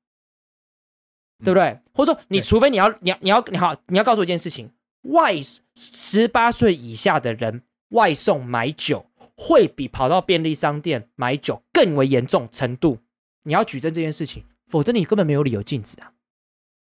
[1.44, 1.80] 对不对？
[1.92, 4.70] 或者说，你除非你要你要你要你好你要告诉我一件事情，
[5.02, 5.34] 外
[5.74, 9.06] 十八岁以下的人外送买酒
[9.36, 12.98] 会比跑到便利商店买酒更为严重程度，
[13.42, 16.12] 你要举证这件事情，否则你根本没有理由禁止啊。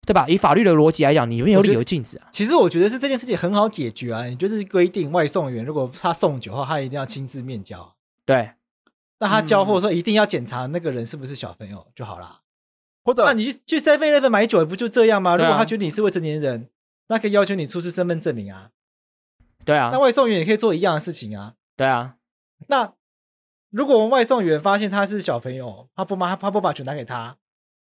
[0.06, 0.26] 对吧？
[0.28, 2.28] 以法律的逻辑来讲，你没有理由禁止啊。
[2.32, 7.96] 其实我觉得是这件事情很好解决啊，你就是规定外送员如果他送酒的话，他一定要亲自面交。
[8.26, 8.52] 对，
[9.20, 12.42] 那他交货的时候一定要检查那个人是不是小朋友就好啦。
[13.06, 15.36] 或者那你去去 Seven Eleven 买酒不就这样吗？
[15.36, 16.70] 如果他觉得你是未成年人，
[17.08, 18.70] 那可以要求你出示身份证明啊。
[19.66, 21.56] 对啊那，外送员也可以做一样的事情啊。
[21.76, 22.16] 对啊，
[22.68, 22.94] 那
[23.70, 27.38] 如果我们外送员发现他是小朋友，他不把他不把酒拿给他，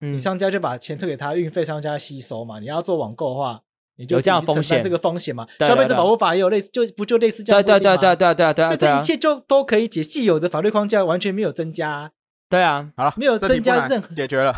[0.00, 2.58] 嗯你，商家就把钱退给他，运费商家吸收嘛。
[2.58, 3.60] 你要做网购的话，
[3.96, 5.46] 你就有这样的风险这个风险嘛。
[5.60, 12.10] 消费者保护法也有类似，就不就类似这样对对对对对对对啊，对啊所以这一，切就都可以解，既有的法律框架完全没有增加，
[12.50, 14.54] 对啊，好了，没有增加任何解决了。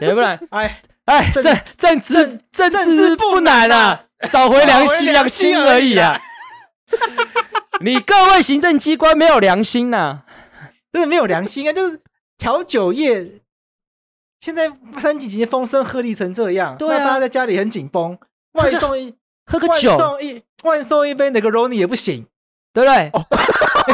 [0.00, 6.20] 对不来， 哎，哎，政政政治政政治不难啊找回 良心良良心心而已啊而已啊。
[7.80, 10.24] 你各位行政机关没有良心呐、啊！
[10.92, 11.72] 真的没有良心啊！
[11.72, 12.00] 就是
[12.36, 13.42] 调酒业，
[14.40, 18.18] 现在三级警戒风声鹤唳成这样，对啊，那大家在家里很紧绷，
[18.54, 19.14] 外送一
[19.46, 22.26] 喝个酒，外送一万送一杯 Negroni 也不行，
[22.72, 23.10] 对不对？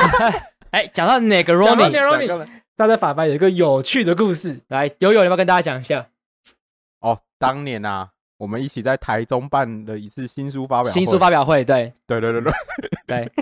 [0.71, 6.09] 哎，讲到 Negroni，大家法白有一个有趣的故事，来，友友，你要不要跟大家讲一下？
[7.01, 12.53] 哦，当年啊，我们一起在台中办了一次新书发表会，新书发表会，对，对对对对。
[13.07, 13.33] 对。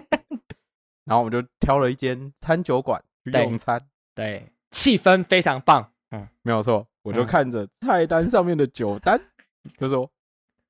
[1.04, 3.80] 然后我们就挑了一间餐酒馆去用餐，
[4.14, 5.90] 对，对，气氛非常棒。
[6.10, 9.20] 嗯，没有错，我就看着菜单上面的酒单，
[9.64, 10.10] 嗯、就说，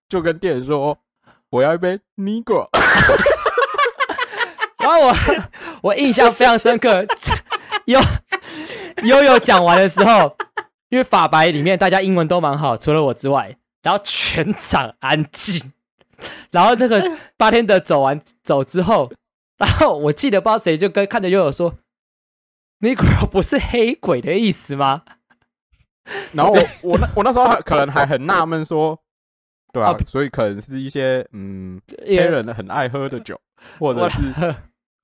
[0.09, 0.99] 就跟店员说，
[1.51, 2.69] 我要一杯 Negro。
[4.79, 5.15] 然后我
[5.83, 7.07] 我印象非常深刻，
[7.87, 8.01] 悠
[9.05, 10.37] 悠悠讲完的时候，
[10.89, 15.73] 因为法白里面大家英文都蛮好，除了我之外，然后全场安静。
[16.51, 19.13] 然后那个八天的走完走之后。
[19.59, 21.77] 然后我记得不知道谁就跟看着悠悠说
[22.81, 25.03] ，“Negro 不是黑鬼的意思吗？”
[26.33, 28.99] 然后我我那我那时候可能还很纳闷说，
[29.73, 33.39] 对啊，所以可能是一些嗯黑人很爱喝的酒，
[33.79, 34.21] 或者是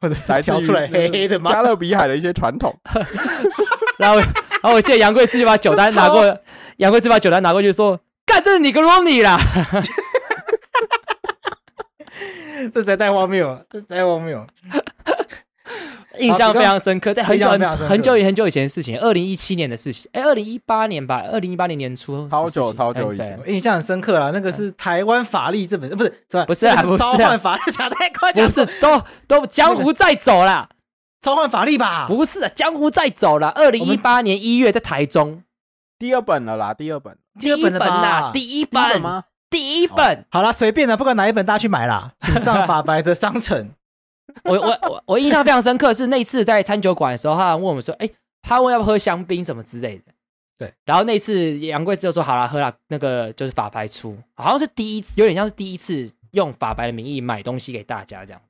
[0.01, 2.77] 或者来自于黑黑的加勒比海的一些传统。
[3.99, 6.25] 然后然后我记得杨贵自己把酒单拿过，
[6.77, 9.39] 杨贵自己把酒单拿过去说：“干，这是你跟 Ronnie 啦。
[12.75, 13.65] ”这才太荒谬了！
[13.71, 14.45] 这太荒谬，
[16.19, 24.31] 印象非常深刻，在很久很很久很久以前的事情，二零一七年的事情，哎，二零一八年吧，二零一八年年初，超久超久以前，印象很深刻啊。
[24.33, 26.13] 那个是台湾法律这本，不是
[26.47, 30.69] 不是啊，召唤法律 讲太快，不是都都江湖在走啦，
[31.21, 32.07] 召唤法律吧？
[32.09, 33.49] 不是，江湖在走了。
[33.51, 35.43] 二零一八年一月在台中，
[35.99, 39.25] 第二本了啦，第二本，第二本啦，第一本吗？
[39.51, 43.71] 第一本好了，随便了，不管哪一本，大家去买啦，请上 法白的商城。
[44.45, 48.09] 我我我我印象非常深刻，是那次在餐酒馆的时候，他问我们说：“哎，
[48.43, 50.13] 他问要不要喝香槟什么之类的。”
[50.59, 50.73] 对。
[50.85, 58.41] 然后那次杨贵之就说：“好了，喝了。”那个就是法白出，好像是第一次，有点像是第一次用法白的名义买东西给大家这样。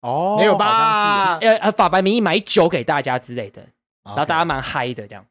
[0.00, 1.38] 哦，没有吧？
[1.38, 3.62] 呃，法白名义买酒给大家之类的，
[4.04, 5.24] 然后大家蛮嗨的这样。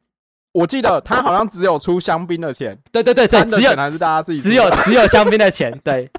[0.54, 6.10] 我记得他好像只有出香槟的钱，对对对对，只有还是大家自己只有只有香槟的钱，对。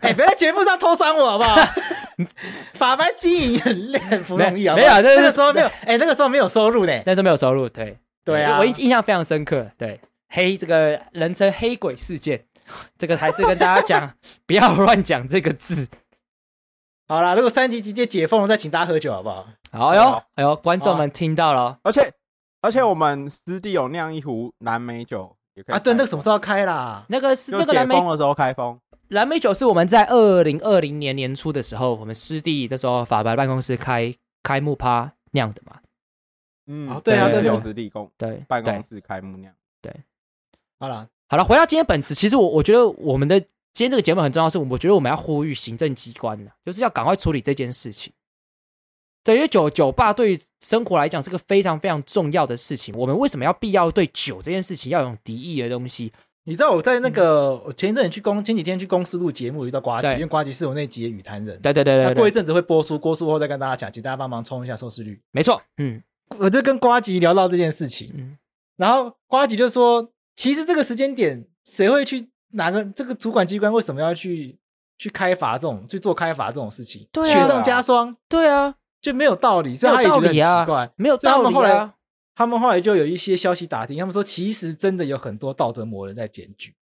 [0.00, 1.54] 哎，别在节目上偷酸我好不好？
[2.74, 4.74] 法班经营很累，很不容易啊。
[4.74, 9.70] 没有，那个时候没有，哎，那个时候没有收入呢，那时候没有收入，对对啊，我印印象非常深刻。
[9.76, 12.44] 对，黑这个人称黑鬼事件，
[12.98, 14.14] 这个还是跟大家讲，
[14.46, 15.88] 不要乱讲这个字。
[17.08, 19.46] 好啦，如果三级警戒解封了，再请大家喝酒好不好？
[19.72, 22.12] 好哟，哎呦，观众们听到了，而且。
[22.62, 25.78] 而且我们师弟有酿一壶蓝莓酒，也可以啊。
[25.78, 27.04] 对，那个什么时候开啦？
[27.08, 28.76] 那个是那个蓝莓的时候开封。
[29.08, 35.80] 蓝莓酒是我们在二零二零年年初的时候，我们师弟那时候法白办公室开开幕趴酿的嘛。
[36.66, 39.54] 嗯，对啊，对有师弟公对办公室开幕酿。
[39.80, 39.94] 对，
[40.80, 48.12] 好了好了，回到今天本质，其实我我觉得我们的今天这个节目很重要，是我觉得我们要呼吁行政机关呢，就是要赶快处理这件事情。
[49.22, 52.92] 对，因为酒酒吧对于生活来讲是个非常非常重要的事情。
[52.96, 56.12] 我们为什么要必要对酒这件事情要有敌意的东西？
[56.46, 61.60] 你知道我在那个我前一阵去公前几天去公司录节目遇到瓜吉，因为瓜吉是我那集的语谈人。
[61.60, 65.20] 对对对对，过一阵子会播出，播出后再跟大家讲，请大家帮忙冲一下收视率。
[65.32, 66.00] 没错，嗯，
[66.38, 68.38] 我就跟瓜吉聊到这件事情，嗯，
[68.76, 74.56] 然后瓜吉就说，其实这个时间点，谁会去哪个这个主管机关为什么要去
[74.96, 77.08] 去开罚这种去做开罚这种事情？
[77.10, 78.76] 对啊，雪上加霜，对啊。
[79.02, 80.90] 就没有道理，所以他也觉得很奇怪。
[80.96, 81.94] 没有道理啊！
[82.36, 86.74] 他们后来，就有一些消息打听，他们说其实真的有很多道德魔人在检举。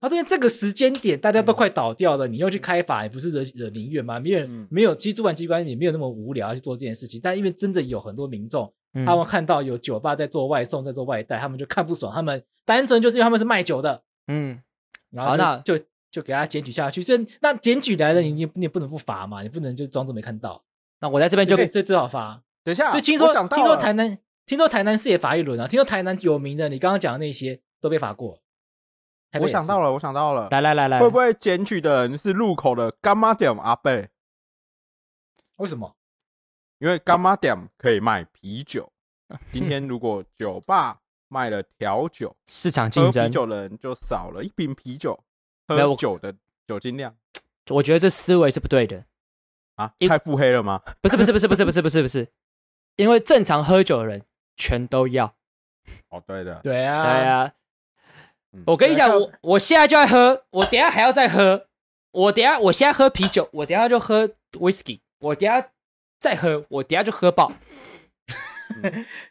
[0.00, 4.20] 啊，因为这个时间点大家都快倒掉了，你又去开法，也不是惹惹民怨吗？
[4.20, 7.18] 没有人没有，其实主管机关也没有那么无聊去做这件事情。
[7.22, 8.70] 但因为真的有很多民众，
[9.06, 12.12] 他们看到有酒吧在做外送，在做外带，他们就看不爽。
[12.12, 14.60] 他们单纯就是因为他们是卖酒的，嗯，
[15.10, 15.78] 然后那就
[16.10, 17.00] 就给他检举下去。
[17.00, 20.62] 所以那检举来了，你你不能不罚嘛，你不能就装作没看到。
[21.00, 22.42] 那我在这边就最最好罚。
[22.62, 28.40] 等一下，就听说听说台南听说台南市也罚一轮啊，听说台南有名的，你刚刚讲的那些都被罚过。
[29.40, 33.90] 我想到了，我想到了，来来来来，会不会检举的人是路口的干妈店阿伯？
[35.56, 35.96] 为什么？
[36.78, 38.90] 因为干妈店可以卖啤酒。
[39.52, 45.18] 今天如果酒吧卖了调酒，市场竞争，喝啤酒的人就少了一瓶啤酒，
[45.66, 46.32] 喝酒的
[46.66, 47.14] 酒精量。
[47.70, 49.04] 我觉得这思维是不对的。
[49.74, 50.80] 啊，太腹黑了吗？
[51.00, 52.28] 不是不是不是不是不是不是不是，
[52.94, 54.24] 因为正常喝酒的人
[54.56, 55.34] 全都要。
[56.08, 57.52] 哦，对的，对啊，对啊。
[58.66, 61.66] 我跟你讲，我我现在就在喝，我等下还要再喝。
[62.12, 65.00] 我等下我现在喝啤酒，我等下就喝 whisky。
[65.18, 65.68] 我等下
[66.18, 67.52] 再喝，我等下就喝爆。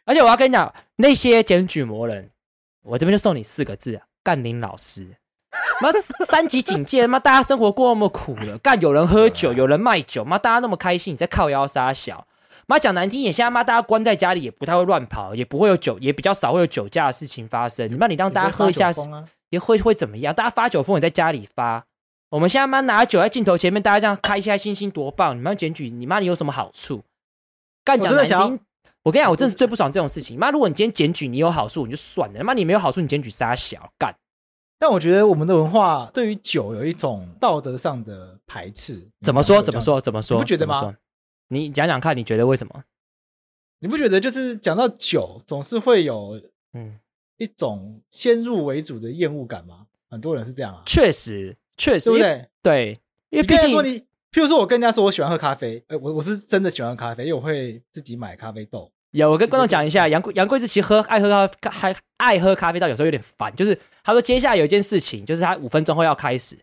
[0.04, 2.30] 而且我要跟你讲，那些检举魔人，
[2.82, 5.16] 我这边就送你四个字啊：干林老师。
[5.82, 5.90] 妈
[6.26, 12.26] 三级警戒，妈大家生活过那么苦了，干有人喝酒，有人卖酒，妈大家那么开心，你在靠腰杀小。
[12.66, 17.90] 妈讲难听点，现在妈大家关在家里也不太会乱跑，也不会有酒，也比较少会有酒驾的事情发生。
[17.90, 18.92] 你妈你让大家喝一下，
[19.50, 20.34] 也会会怎么样？
[20.34, 21.86] 大家发酒疯也在家里发。
[22.30, 25.36] 我们现在妈拿酒在镜头前面，大家这样开开心心多棒！
[25.36, 27.04] 你们检举，你妈你有什么好处？
[27.84, 28.58] 干讲难听，
[29.04, 30.36] 我跟你讲，我真的是最不爽这种事情。
[30.36, 34.12] 妈，如果你今天检举你有好处，你就算了；妈，你没有好处，你检举杀小干。
[34.80, 39.08] 但我觉得我们的文化对于酒有一种道德上的排斥。
[39.24, 39.62] 怎么说？
[39.62, 40.00] 怎么说？
[40.00, 40.36] 怎么说？
[40.36, 40.96] 你不觉得吗？
[41.48, 42.84] 你讲讲看，你觉得为什么？
[43.80, 46.40] 你不觉得就是讲到酒，总是会有
[46.72, 46.98] 嗯
[47.36, 49.86] 一种先入为主的厌恶感吗？
[50.08, 50.82] 很多人是这样啊。
[50.86, 52.48] 确实，确实，对不对？
[52.62, 54.00] 对，因为毕竟说你，
[54.32, 58.90] 譬如说我跟人家说我喜欢喝咖啡，呃，我我是真的喜欢喝咖啡，因为我会自己买咖啡豆。
[59.10, 61.28] 有，我跟观众讲一下，杨杨贵是其实喝爱喝
[61.60, 63.54] 咖啡，还爱喝咖啡豆有时候有点烦。
[63.54, 66.58] 就是他说接下来有一件事情，就是他五分钟后要开始，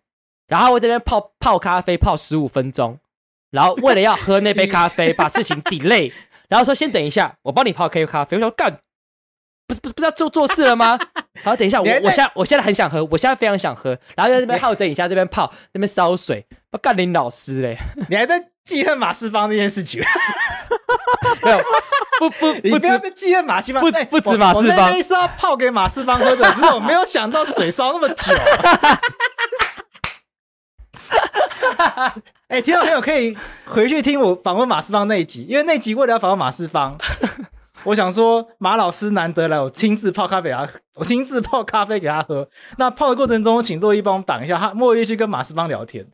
[0.47, 2.97] 然后我这边泡泡咖啡泡十五分钟，
[3.54, 6.12] 然后为了要喝那杯 咖啡，把事情 delay。
[6.49, 8.36] 然后说先等一下，我帮你泡杯咖啡。
[8.38, 8.80] 我说干，
[9.68, 10.99] 不是不是不知道做做事了吗？
[11.43, 13.97] 好，等一下，我我现在我现在很想喝，我现在非常想喝。
[14.16, 16.45] 然后在这边耗整一下，这边泡，那边烧水。
[16.72, 17.78] 不干林老师嘞，
[18.10, 20.04] 你还在记恨马世芳那件事情？
[21.43, 21.60] 没有，
[22.20, 23.84] 不不，你不要再记恨马世芳。
[23.84, 28.34] 不不止马世芳，我那杯是要泡给马世芳喝的，只是我没有想到水烧那么久。
[32.47, 33.36] 哎、欸，听众朋友可以
[33.66, 36.97] 回去听我访问马世芳那一集，因为那集为了要访问马世芳，
[37.86, 42.47] 我想说马老师难得来，我亲自泡咖啡给他，我亲自泡咖啡给他喝。
[42.78, 46.05] 那泡的过程中，请洛伊帮我挡一下，他莫伊去跟马世芳聊天。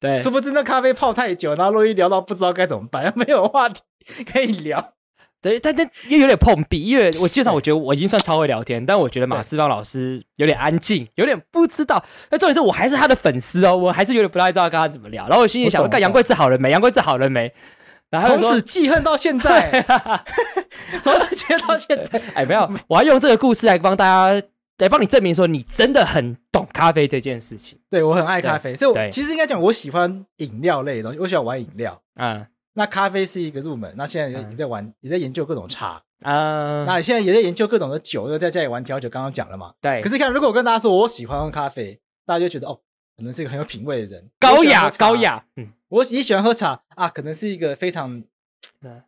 [0.00, 3.80] 对，殊不知那咖啡泡太久，然后洛伊聊到不知道该怎么办，没有话题
[4.30, 4.93] 可以聊。
[5.44, 12.02] 对，但但又有点碰壁，因为我基本上我觉得我已经算超会聊天，但我觉得马世芳老师有点安静，有点不知道。
[12.30, 15.28] 那重点是我还是他的粉丝哦，我还是有点不太知道跟他怎么聊。
[15.28, 16.70] 然后我心里想，干杨贵治好了没？
[16.70, 17.52] 杨贵治好了没？
[18.08, 19.84] 然后 从此记恨到现在，
[21.02, 22.18] 从此记恨到现在。
[22.34, 24.46] 哎，没有，我要用这个故事来帮大家
[24.78, 27.78] 来帮你证明说，你真的很懂咖啡这件事情。
[27.90, 32.00] 对，我很爱咖啡，所以我其实应该讲，我喜欢饮料类的东西，我喜欢玩饮料。
[32.14, 32.46] 嗯。
[32.76, 36.84] 那咖啡是一个入门，那现在也在玩，也在研究各种茶啊。
[36.84, 39.08] 那现在也在研究各种的酒，又在家里玩调酒。
[39.08, 40.02] 刚刚讲了嘛，对。
[40.02, 42.80] 可是看，如果我跟大家说我喜欢喝咖啡，大家就觉得哦，
[43.16, 45.44] 可能是一个很有品味的人，高雅高雅。
[45.54, 48.24] 嗯，我也喜欢喝茶啊，可能是一个非常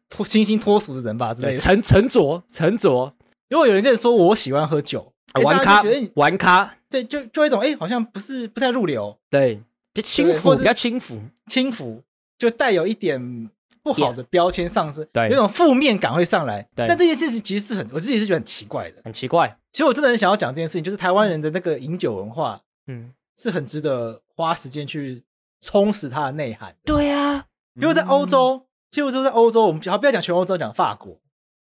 [0.08, 1.56] 脱清新脱俗的人吧之类的。
[1.56, 3.12] 沉沉着沉着。
[3.48, 5.12] 如果有人跟你说我喜欢喝酒，
[5.42, 5.82] 玩咖
[6.14, 9.60] 玩咖，对，就就一种哎，好像不是不太入流，对，
[9.92, 12.04] 比较轻浮，比较轻浮，轻浮，
[12.38, 13.50] 就带有一点。
[13.92, 16.62] 不好的标签上升，对，有种负面感会上来。
[16.74, 19.56] 对但这件事情其实是很，我自己是觉得很奇怪的，很奇怪。
[19.72, 25.22] 其实我真的很想要讲这件事情，就是台湾人的那个饮酒文化，嗯，是很值得花时间去
[25.60, 26.74] 充实它的内涵。
[26.84, 31.18] 对啊，比如在欧洲，譬如说在欧洲，我们好不要讲全欧洲，讲法国。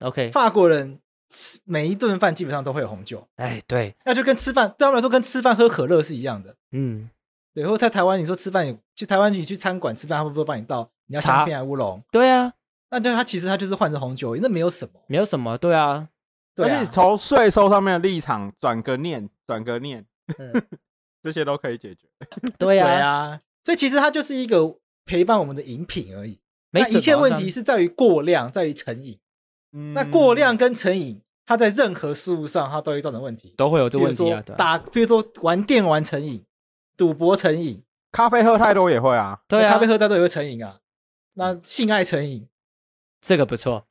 [0.00, 0.98] OK，法国人
[1.30, 3.26] 吃每一顿饭基本上都会有红酒。
[3.36, 6.54] 哎，对，那就跟吃饭对他们来说，跟吃饭喝可乐是一样的。
[6.72, 7.08] 嗯，
[7.54, 7.62] 对。
[7.62, 10.90] 然后在台湾，你说吃饭，去台湾你去餐馆吃饭，他会不会帮你倒？
[11.06, 12.02] 你要香槟还是乌龙？
[12.10, 12.52] 对啊，
[12.90, 16.08] 那对它其实它就是换成红酒，那没有什么，没有什么，对啊。
[16.56, 20.06] 而且从税收上面的立场转个念，转个念，
[21.20, 22.06] 这些都可以解决。
[22.56, 23.40] 对啊，对啊。
[23.64, 26.38] 所以其实它就是一个陪伴我们的饮品而已。
[26.70, 29.18] 那一切问题是在于过量，在于成瘾。
[29.94, 34.40] 那过量跟成瘾，它在任何事物上它都会造成问题，都会有这问题啊。
[34.56, 36.44] 打，比如说玩电玩成瘾，
[36.96, 37.82] 赌博成瘾，
[38.12, 39.40] 咖啡喝太多也会啊。
[39.48, 40.78] 对，咖啡喝太多也会成瘾啊。
[41.34, 42.48] 那性爱成瘾，
[43.20, 43.86] 这个不错，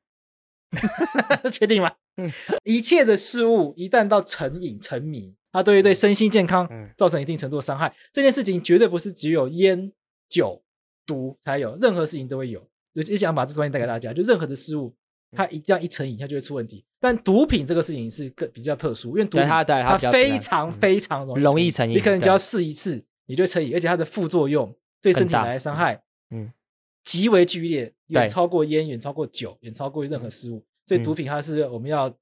[1.51, 1.93] 确定吗？
[2.17, 2.31] 嗯，
[2.63, 7.87] 一切的事物一旦到成瘾、沉迷，它对于对身心健康造成一定程度的伤害。
[7.89, 9.91] 嗯、这件事情绝对不是只有烟、
[10.29, 10.63] 酒、
[11.05, 12.65] 毒才有，任何事情都会有。
[12.93, 14.95] 就想把这东西带给大家，就任何的事物，
[15.31, 16.85] 它一这样一成瘾，它就会出问题。
[16.99, 26.53] 但毒品这个事情是更比较特殊，因为毒品它它非常非常容易容易成瘾，你可能只要试一次，你就成瘾，而且它的副作用对身体来伤害，嗯。
[27.03, 30.63] 极为剧烈，远超过烟，远超过酒，远超过任何事物。
[30.85, 32.13] 所以毒品它是我们要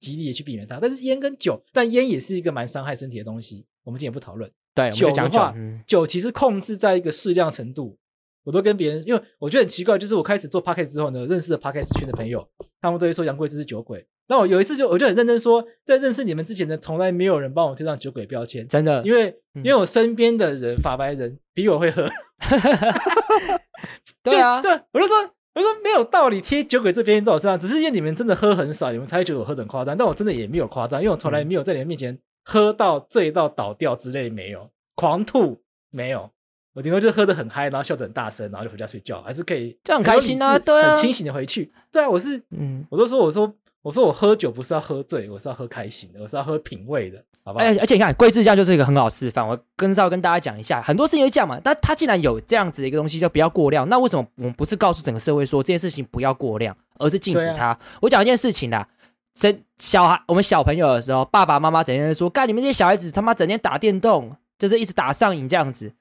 [0.00, 0.78] 极力的去避免它。
[0.80, 3.64] 但是烟跟酒，但烟也是一个蛮伤害身体的东西。
[3.82, 4.50] 我们今天不讨论。
[4.74, 5.54] 对，酒的话，
[5.86, 7.98] 酒其实控制在一个适量程度。
[8.42, 12.46] 我都跟别人，因为我觉得很奇怪，就是我开始做 podcast 之后呢，认识的 podcast 圈的朋友，
[12.80, 14.06] 他们都会说杨贵芝是酒鬼。
[14.26, 22.08] 那我有一次就我就很认真说，在认识你们之前呢，从来没有人帮我贴上酒鬼标签，真的，因为、嗯、因为我身边的人法白人比我会喝。
[24.22, 25.16] 对啊，对，我就说
[25.54, 36.30] 我就说没有道理贴酒鬼这边在我身上，只是因为你们真的喝很少，你们才觉得我喝得很夸张，但我真的也没有夸张，因为我从来没有在你们面前喝到醉到倒掉之类没有，狂吐没有。
[36.72, 41.72] 我顶多就喝的很嗨，然后笑得很大声，然后就回家睡觉，还是可以，这样很开心啊，对啊，很清醒的回去。
[41.92, 43.54] 对啊，我是，嗯，我都说，我说，
[43.84, 47.64] 我说我喝酒不是要喝醉，我是要喝开心的，我是要喝品味的，好不好？
[47.66, 49.46] 而且你看，桂枝这样就是一个很好示范。
[49.46, 51.60] 我跟稍微跟大家讲一下，很多事情就这样嘛。
[51.62, 53.86] 但他既然有这样子的一个东西，就不要过量。
[53.90, 57.66] 那为什么我们不是告诉整个社会说这件事情不要过量，而是禁止它？
[57.66, 58.88] 啊、我讲一件事情啦，
[59.34, 65.92] 生小孩，我们小朋友的时候，爸爸妈妈整天说，干你们这些小孩子他妈整天打电动，就是一直打上瘾这样子。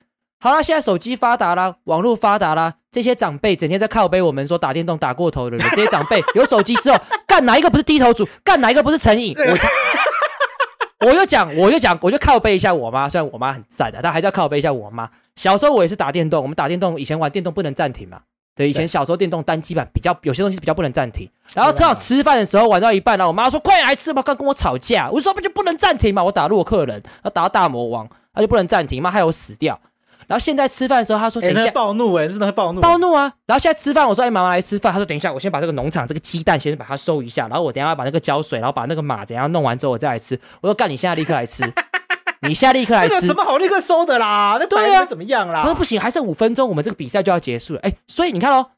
[0.44, 8.28] 好啦，现在手机发达啦，网络发达啦，这些长辈整天在靠背我们说打电动打过头的人， 这些长辈有手机之后，干哪一个不是低头族？
[8.44, 9.34] 干哪一个不是成瘾？
[11.00, 15.10] 我 我就讲，我就讲，我就靠背一下我妈，虽然我妈很赞的，但还是要靠背一下我妈。
[15.38, 18.20] 小时候我也是打电动，我们打电动以前玩电动不能暂停嘛，
[18.54, 21.30] 对，以前小时候电动单机版比较有些东西比较不能暂停。
[21.54, 26.22] 然后正好吃饭的时候玩到一半，然后我妈说快来吃吧，刚跟我吵架，我说不就不能暂停嘛？
[26.22, 29.80] 我打洛克人，要打到大魔王，他就不能暂停，妈害我死掉。
[30.34, 41.64] 然后现在吃饭的时候，他说：“等一下，欸、暴怒哎、欸，真的会暴怒，暴怒啊！”然后现在吃饭，我说：“哎，妈妈来吃饭。”他说：“等一下，我先把这个农场这个鸡蛋先把它收一下，然后我等一下要把那个浇水，然后把那个马怎样弄完之后，我再来吃。”我说：“干，你现在立刻来吃，
[42.42, 44.58] 你现在立刻来吃，那怎么好立刻收的啦？
[44.60, 48.72] 那对啊，怎么样啦？”他说：“不行，还剩五分钟，我们这个比赛就要结束了。”哎，所以你看哦，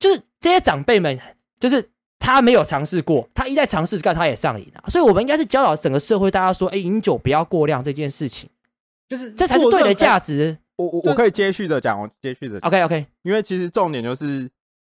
[0.00, 1.20] 就是这些长辈们，
[1.60, 4.82] 就是他没有尝试过，他一再尝试干，他也上瘾了。
[4.88, 8.48] 所以我们应该是教导整个社会大家说：“哎，饮酒不要过量这件事情，
[9.06, 12.68] 就是这才是对的价值。”我我我可以接续着讲，我接续着讲。
[12.68, 14.50] OK OK，因为其实重点就是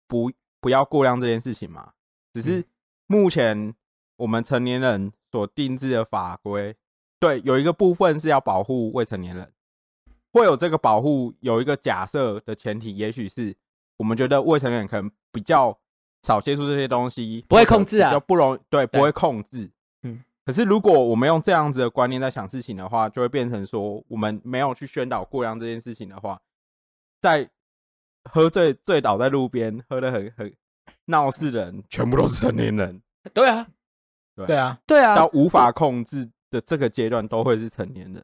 [0.07, 1.93] 不不要过量这件事情嘛。
[2.33, 2.63] 只是
[3.07, 3.73] 目前
[4.17, 6.75] 我们成年人所定制的法规，
[7.19, 9.51] 对，有一个部分是要保护未成年人，
[10.31, 13.55] 会有这个保护，有一个假设的前提，也许是
[13.97, 15.77] 我们觉得未成年人可能比较
[16.21, 19.69] 少接触这些东西，不会控制啊，比较不容易，对，不会控制。
[20.51, 26.41] 可是，如果我们用这样子的观念在想事情的话，就会变成说，我们没有去宣导过量这件事情的话，
[27.21, 27.49] 在
[28.29, 30.53] 喝醉醉倒在路边喝的很很
[31.05, 33.01] 闹事的人，全部都是成年人。
[33.33, 33.65] 对啊，
[34.35, 38.21] 对，对啊，对啊，到无法控制的这个阶段，都会是成年人。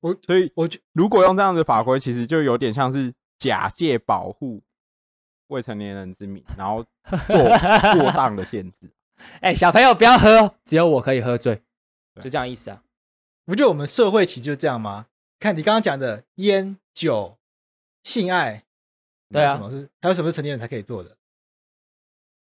[0.00, 4.62] 我所以，我如果用这样子的法规，其实就有点像是假借保护
[5.48, 6.82] 未成年人之名，然后
[7.28, 7.36] 做
[8.00, 8.90] 过当的限制。
[9.40, 11.62] 哎、欸，小朋友不要喝，只有我可以喝醉，
[12.20, 12.82] 就这样意思啊？
[13.44, 15.06] 不就我们社会其实就这样吗？
[15.38, 17.38] 看你刚刚讲的烟酒、
[18.02, 18.64] 性爱，
[19.30, 21.16] 对啊，什么是还有什么是成年人才可以做的？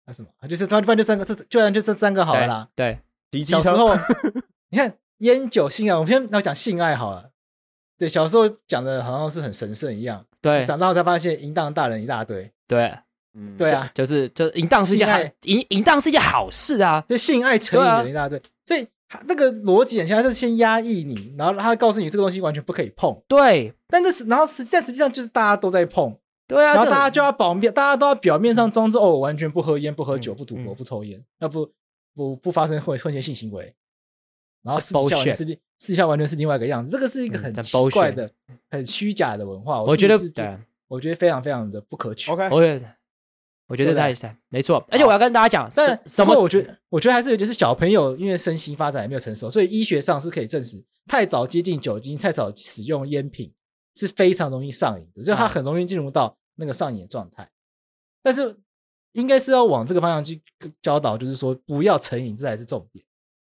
[0.04, 0.48] 还有什么？
[0.48, 2.68] 就是突然就三个，这就然就这三个好了啦。
[2.74, 3.00] 对，
[3.30, 3.94] 对小时候
[4.70, 7.30] 你看烟酒性爱，我们先来讲性爱好了。
[7.96, 12.98] 对，小时候讲的好像是很神圣一样，对，长大后才发现淫荡大人一大堆，对。
[13.38, 18.84] 嗯，对啊，就，就是就淫荡是一件好淫淫荡是一件好事啊，就性爱成瘾的一大堆，所以
[19.26, 26.14] 那个逻辑很像，他是先压抑你，然后他告诉你这个东西完全不可以碰，对，但这是然后实际但实际上就是大家都在碰，
[26.48, 31.70] 对啊，然后大家就要保面，大家都要表面上装作哦，我完全不喝烟、不喝酒、不赌博、不抽烟，要不
[32.14, 33.72] 不不发生混混些性行为，
[34.62, 38.28] 然后私下完全是私下完全是另外一个样子，这个是一个很奇怪的、
[38.70, 40.58] 很虚假的文化，我觉得，
[40.88, 42.30] 我觉得非常非常的不可取。
[42.30, 42.48] OK，
[43.68, 43.90] 我觉得。
[43.92, 46.34] 我觉得在没错，而且我要跟大家讲，但什么？
[46.40, 53.54] 我觉得，我觉得还是有就是小朋友，因为身心发展还没有成熟，所以医学上是可以证实，太早接近酒精、太早使用烟品
[53.94, 57.48] 是非常容易上瘾的，就他很容易进入到那个上瘾的状态。
[58.22, 58.56] 但是
[59.12, 60.40] 应该是要往这个方向去
[60.82, 63.04] 教导，就是说不要成瘾，这才是重点。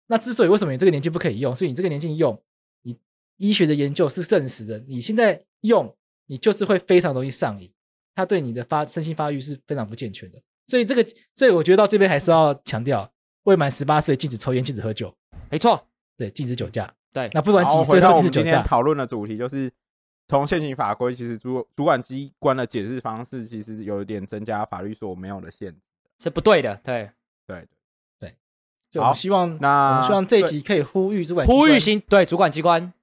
[0.08, 2.40] 那之所以为什么你这个年纪不可以用，所以你这个年纪用，
[2.82, 2.96] 你
[3.38, 5.94] 医学的研究是证实的，你现在用，
[6.26, 7.72] 你就是会非常容易上瘾。
[8.16, 13.12] 他对你的发身心发育是非常不健全的，所以这个，所以我觉得到这边还是要强调，
[13.42, 15.14] 未满十八岁禁止抽烟、禁止喝酒，
[15.50, 15.86] 没错，
[16.16, 18.44] 对，禁止酒驾，对，那不管几岁都禁止酒驾。
[18.44, 19.70] 今天讨论的主题就是
[20.28, 25.76] 从现行法规，其实主主管机关的解释方式，其实有一点增加法律所没有的限制，
[26.18, 27.10] 是不对的，对，
[27.46, 27.68] 对，
[28.18, 28.34] 对，
[28.90, 29.02] 对。
[29.02, 32.94] 好，希望那我们希望这一集可以呼吁主管呼吁新，对，主管机关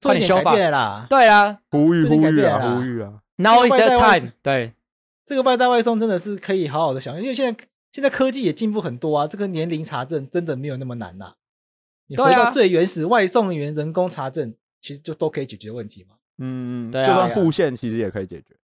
[0.00, 3.20] 做点修法啦，对啊，呼吁呼吁啊，呼吁啊。
[3.36, 4.32] Now is the time。
[4.42, 4.74] 对，
[5.26, 11.34] 这个外带外送真的是可以好好的想，因为现在现在科技也进步很多啊，这个年龄查证真的没有那么难呐。
[12.06, 16.16] 你回到最原始外送员人工查证，其实就都可以解决问题嘛。
[16.38, 18.56] 嗯，对，就算付现其实也可以解决。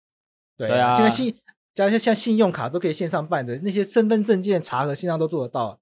[0.58, 1.36] 对啊，现在信
[1.74, 5.80] 加一些像信用卡都可以线上办的那些身份证件查核，线上都做得到。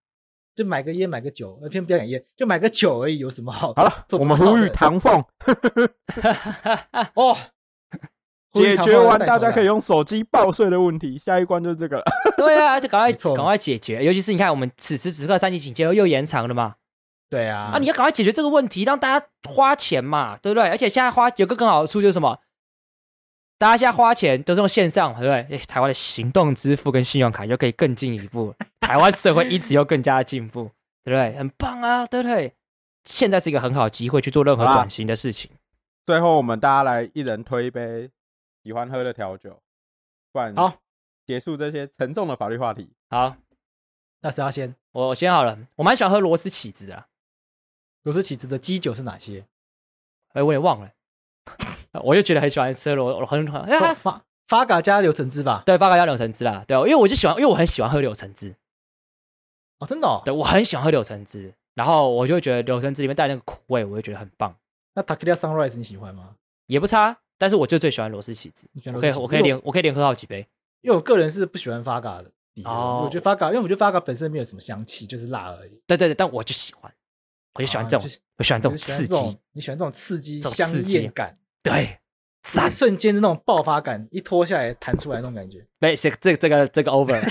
[0.53, 3.71] 就买个烟，买个酒，偏不要讲烟，就买个酒而已，有什么好？
[3.75, 5.13] 好了，我们呼吁唐凤
[7.13, 7.38] 哦，
[8.54, 12.04] 解决完大家可以用手机报税的问题，下一关就是这个了。
[12.38, 16.76] 对啊，就赶快赶快解决，尤其是你看，我们此时此刻三级警戒又又延长了嘛。
[17.30, 20.64] 对啊，啊，你要赶快解决这个问题，让大家花钱嘛，对不对？
[20.70, 22.39] 而且现在花有个更好的处就是什么？
[23.60, 25.58] 大家现在花钱都是用线上，对不对？
[25.58, 30.72] 哎，台湾的行动支付跟信用卡又可以更进一步， 台湾社会一直又更加的进步，
[31.04, 31.38] 对不对？
[31.38, 32.54] 很棒啊，对不对？
[33.04, 35.50] 现在是一个很好的机会去做任何转型的事情。
[36.06, 38.10] 最后，我们大家来一人推一杯
[38.68, 39.61] 喜欢喝的调酒，
[40.34, 40.80] 不然好
[41.26, 42.91] 结束这些沉重的法律话题。
[43.09, 43.38] 好，
[44.20, 44.76] 那谁要先？
[44.91, 47.05] 我先好了，我蛮喜欢喝螺丝起子的。
[48.03, 49.45] 螺丝起子的基酒是哪些？
[50.34, 50.91] 哎，我也忘了。
[52.03, 55.63] 我就觉得很喜欢吃罗，很很发发嘎加柳橙汁吧？
[55.65, 56.65] 对，发嘎加柳橙汁啦。
[56.68, 58.53] 对，因为我就喜欢，因为我很喜欢喝柳橙汁。
[59.80, 60.07] 哦，真的？
[60.09, 60.22] 哦？
[60.26, 64.57] 对，我很喜欢喝柳橙汁，然后我就觉得柳橙汁里面带那个苦味，我就觉得很棒。
[64.93, 66.36] 那 Takila Sunrise 你喜欢吗？
[66.65, 68.67] 也不差，但是我就最喜欢螺丝起子。
[68.73, 69.19] 你喜欢螺丝起子？
[69.19, 70.47] 我可以连我可以连喝好几杯，
[70.81, 72.31] 因为我个人是不喜欢发嘎的。
[72.65, 75.81] 哦，我觉得发嘎，因为我觉得发嘎本身没有什么香气，就是辣而已。
[75.85, 76.91] 对对对，但我就喜欢，
[77.53, 79.39] 我就喜欢这种，我喜欢这种刺激。
[79.51, 81.38] 你喜欢这种刺激、香艳感？
[81.61, 81.99] 对。
[82.71, 85.67] 瞬间的那种爆发感，一脱下来弹出来那种感觉。
[85.79, 87.27] 没，这这这个这个 over 了。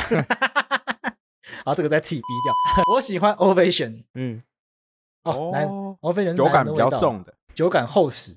[1.64, 2.94] 好，这个再自己逼掉。
[2.94, 4.04] 我喜欢 Ovation。
[4.14, 4.42] 嗯。
[5.22, 8.36] 哦，来 Ovation 酒感比较重的，酒感厚实。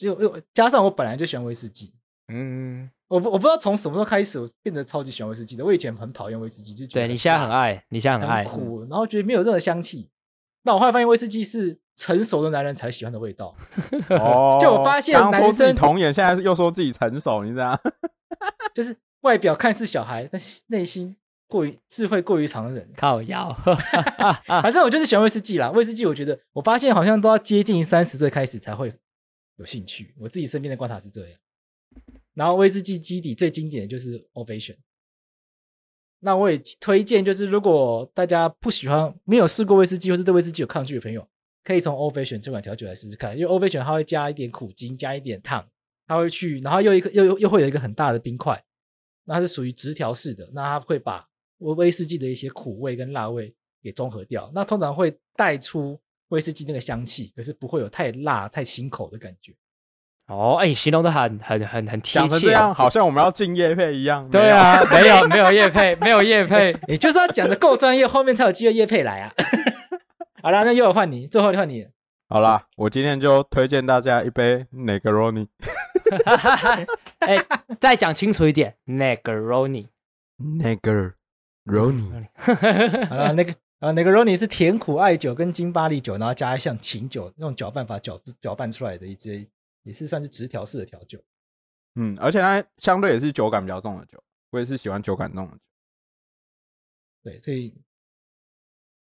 [0.00, 1.92] 就又加上我本来就喜欢威士忌。
[2.32, 2.90] 嗯。
[3.08, 5.64] 我不我不知道从什么时候开始，我变得超级喜欢威士忌的。
[5.64, 10.10] 我以前很讨厌威士忌，就觉得对你现在很爱，你现在很爱苦，然后觉得没有任何香气。
[10.62, 11.80] 那我后来发现威士忌是。
[11.96, 13.54] 成熟的男人才喜欢的味道。
[14.08, 17.78] 哦，就我发现，男生说自己童颜，现在又说自己成熟，你知道？
[18.74, 21.14] 就是外表看似小孩，但内心
[21.46, 22.90] 过于智慧，过于常人。
[22.96, 23.54] 靠腰，
[24.48, 25.70] 反正我就是喜欢威士忌啦。
[25.72, 28.94] 威士忌，我觉得我发现好像都要接近三十岁开始才会
[29.60, 30.14] 有兴趣。
[30.18, 31.38] 我自己身边的观察是这样。
[32.34, 34.76] 然后威士忌基底最经典的就是 Ovation。
[36.20, 41.26] 那我也推荐，就是如果大家不喜欢、没有试过威士忌，或是对威士忌有抗拒的朋友。
[41.62, 45.68] 可以从 Ovation 这款调酒来试试看，因为 Ovation 它会加一点苦精，加一点糖，
[46.06, 48.64] 它会去，然后又一个又又又会有一个很大的冰块，
[49.24, 56.00] 那它是属于直条式的，那它会把威士忌的一些苦味跟辣味给综合掉，那通常会带出
[56.30, 59.54] 威士忌那个香气，可是不会有太辣太辛口的感觉。
[60.26, 64.28] 哦，哎，形容的很很很很贴切，讲成这样好像我们要进业配一样。
[64.30, 69.32] 对啊， 没有没有业配，没有业配，你就是要讲的够专业，后面才有机会业配来啊。
[70.42, 71.86] 好了，那又换你，最后换你。
[72.28, 75.48] 好啦，我今天就推荐大家一杯 Negroni。
[77.18, 77.46] 哎、欸，
[77.80, 79.88] 再讲清楚一点，Negroni。
[80.38, 82.28] Negroni。
[83.08, 89.44] 好了，那个啊，Negroni 是甜苦艾酒跟金巴利酒，然后加一项琴酒，那种搅拌法搅搅拌出来的一支，
[89.82, 91.18] 也是算是直调式的调酒。
[91.96, 95.60] 嗯，而且它相对也是酒感比较重的酒，我也是喜欢酒感重的酒。
[97.24, 97.74] 对，所以。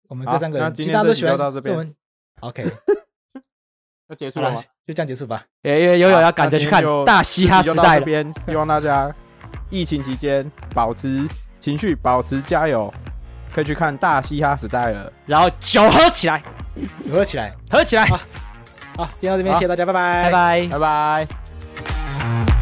[0.07, 1.95] 我们这三个人，其他都喜欢到这边。
[2.41, 2.63] OK，
[4.07, 4.63] 要结束了吗？
[4.85, 5.47] 就这样结束吧。
[5.63, 8.05] 因为悠悠要赶着去看大嘻哈时代了。
[8.05, 9.11] 边希望大家
[9.71, 11.27] 疫情期间保持
[11.59, 12.93] 情绪，保持加油，
[13.55, 16.43] 可以去看《大嘻哈时代》了，然后酒喝起来，
[17.09, 18.05] 喝起来，喝起来。
[18.05, 22.54] 好，今天到这边，谢谢大家，拜拜，拜拜，拜拜。